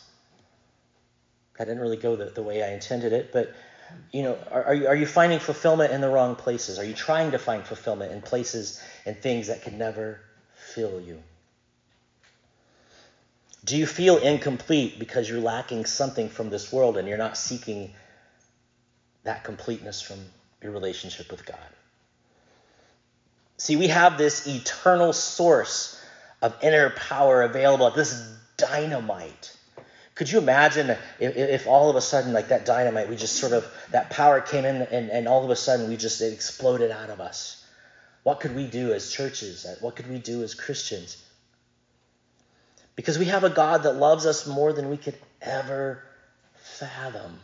That 1.59 1.67
didn't 1.67 1.81
really 1.81 1.97
go 1.97 2.17
the, 2.17 2.27
the 2.27 2.43
way 2.43 2.63
I 2.63 2.73
intended 2.73 3.13
it, 3.13 3.33
but 3.33 3.55
you 4.13 4.23
know, 4.23 4.39
are, 4.51 4.65
are, 4.65 4.75
you, 4.75 4.87
are 4.89 4.97
you 4.97 5.07
finding 5.07 5.39
fulfillment 5.39 5.93
in 5.93 6.01
the 6.01 6.09
wrong 6.09 6.35
places? 6.35 6.79
Are 6.79 6.85
you 6.85 6.95
trying 6.95 7.33
to 7.33 7.39
find 7.39 7.65
fulfillment 7.65 8.13
in 8.13 8.23
places 8.23 8.83
and 9.07 9.17
things 9.17 9.49
that 9.49 9.63
can 9.63 9.79
never 9.79 10.21
fill 10.55 11.01
you? 11.01 11.23
Do 13.65 13.77
you 13.77 13.87
feel 13.87 14.19
incomplete 14.19 14.99
because 14.99 15.29
you're 15.29 15.41
lacking 15.41 15.87
something 15.87 16.29
from 16.29 16.51
this 16.51 16.73
world 16.73 16.97
and 16.99 17.09
you're 17.09 17.19
not 17.19 17.37
seeking 17.37 17.93
that 19.23 19.45
completeness 19.45 20.03
from 20.03 20.19
your 20.61 20.73
relationship 20.73 21.31
with 21.31 21.47
God? 21.47 21.59
See, 23.57 23.77
we 23.77 23.89
have 23.89 24.19
this 24.19 24.47
eternal 24.47 25.13
source 25.13 26.01
of 26.43 26.55
inner 26.63 26.91
power 26.91 27.43
available, 27.43 27.91
this 27.91 28.13
dynamite 28.57 29.55
could 30.15 30.31
you 30.31 30.39
imagine 30.39 30.91
if, 31.19 31.37
if, 31.37 31.67
all 31.67 31.91
of 31.91 31.97
a 31.97 32.01
sudden, 32.01 32.33
like 32.33 32.49
that 32.49 32.65
dynamite, 32.65 33.09
we 33.09 33.17
just 33.17 33.37
sort 33.37 33.53
of, 33.53 33.67
that 33.91 34.11
power 34.11 34.41
came 34.41 34.65
in 34.65 34.83
and, 34.83 35.11
and 35.11 35.27
all 35.27 35.45
of 35.45 35.51
a 35.51 35.57
sudden 35.57 35.89
we 35.89 35.97
just, 35.97 36.21
it 36.21 36.33
exploded 36.33 36.93
out 36.93 37.11
of 37.11 37.21
us? 37.21 37.65
What 38.23 38.39
could 38.39 38.55
we 38.55 38.67
do 38.67 38.93
as 38.93 39.11
churches? 39.11 39.67
What 39.81 39.97
could 39.97 40.09
we 40.09 40.19
do 40.19 40.43
as 40.45 40.55
Christians? 40.55 41.21
Because 42.95 43.19
we 43.19 43.25
have 43.25 43.43
a 43.43 43.51
God 43.51 43.83
that 43.83 43.95
loves 43.95 44.25
us 44.25 44.47
more 44.47 44.73
than 44.73 44.89
we 44.89 44.97
could 44.97 45.19
ever 45.43 46.05
fathom. 46.55 47.41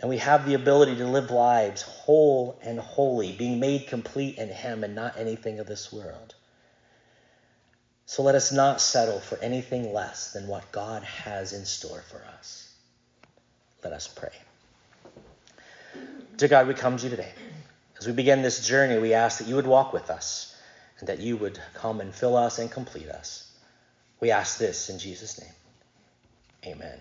And 0.00 0.08
we 0.08 0.16
have 0.16 0.46
the 0.46 0.54
ability 0.54 0.96
to 0.96 1.06
live 1.06 1.30
lives 1.30 1.82
whole 1.82 2.58
and 2.62 2.80
holy, 2.80 3.32
being 3.32 3.60
made 3.60 3.86
complete 3.86 4.38
in 4.38 4.48
Him 4.48 4.82
and 4.82 4.94
not 4.94 5.18
anything 5.18 5.60
of 5.60 5.66
this 5.66 5.92
world. 5.92 6.34
So 8.06 8.22
let 8.22 8.34
us 8.34 8.50
not 8.50 8.80
settle 8.80 9.20
for 9.20 9.38
anything 9.38 9.92
less 9.92 10.32
than 10.32 10.48
what 10.48 10.72
God 10.72 11.02
has 11.04 11.52
in 11.52 11.66
store 11.66 12.02
for 12.10 12.24
us. 12.38 12.74
Let 13.84 13.92
us 13.92 14.08
pray. 14.08 14.32
Dear 16.36 16.48
God, 16.48 16.66
we 16.66 16.74
come 16.74 16.96
to 16.96 17.04
you 17.04 17.10
today. 17.10 17.32
As 17.98 18.06
we 18.06 18.14
begin 18.14 18.40
this 18.40 18.66
journey, 18.66 18.98
we 18.98 19.12
ask 19.12 19.38
that 19.38 19.48
you 19.48 19.56
would 19.56 19.66
walk 19.66 19.92
with 19.92 20.08
us 20.08 20.56
and 20.98 21.08
that 21.08 21.20
you 21.20 21.36
would 21.36 21.60
come 21.74 22.00
and 22.00 22.14
fill 22.14 22.36
us 22.36 22.58
and 22.58 22.70
complete 22.70 23.08
us. 23.08 23.46
We 24.20 24.30
ask 24.30 24.58
this 24.58 24.88
in 24.88 24.98
Jesus' 24.98 25.38
name. 25.38 26.74
Amen. 26.74 26.98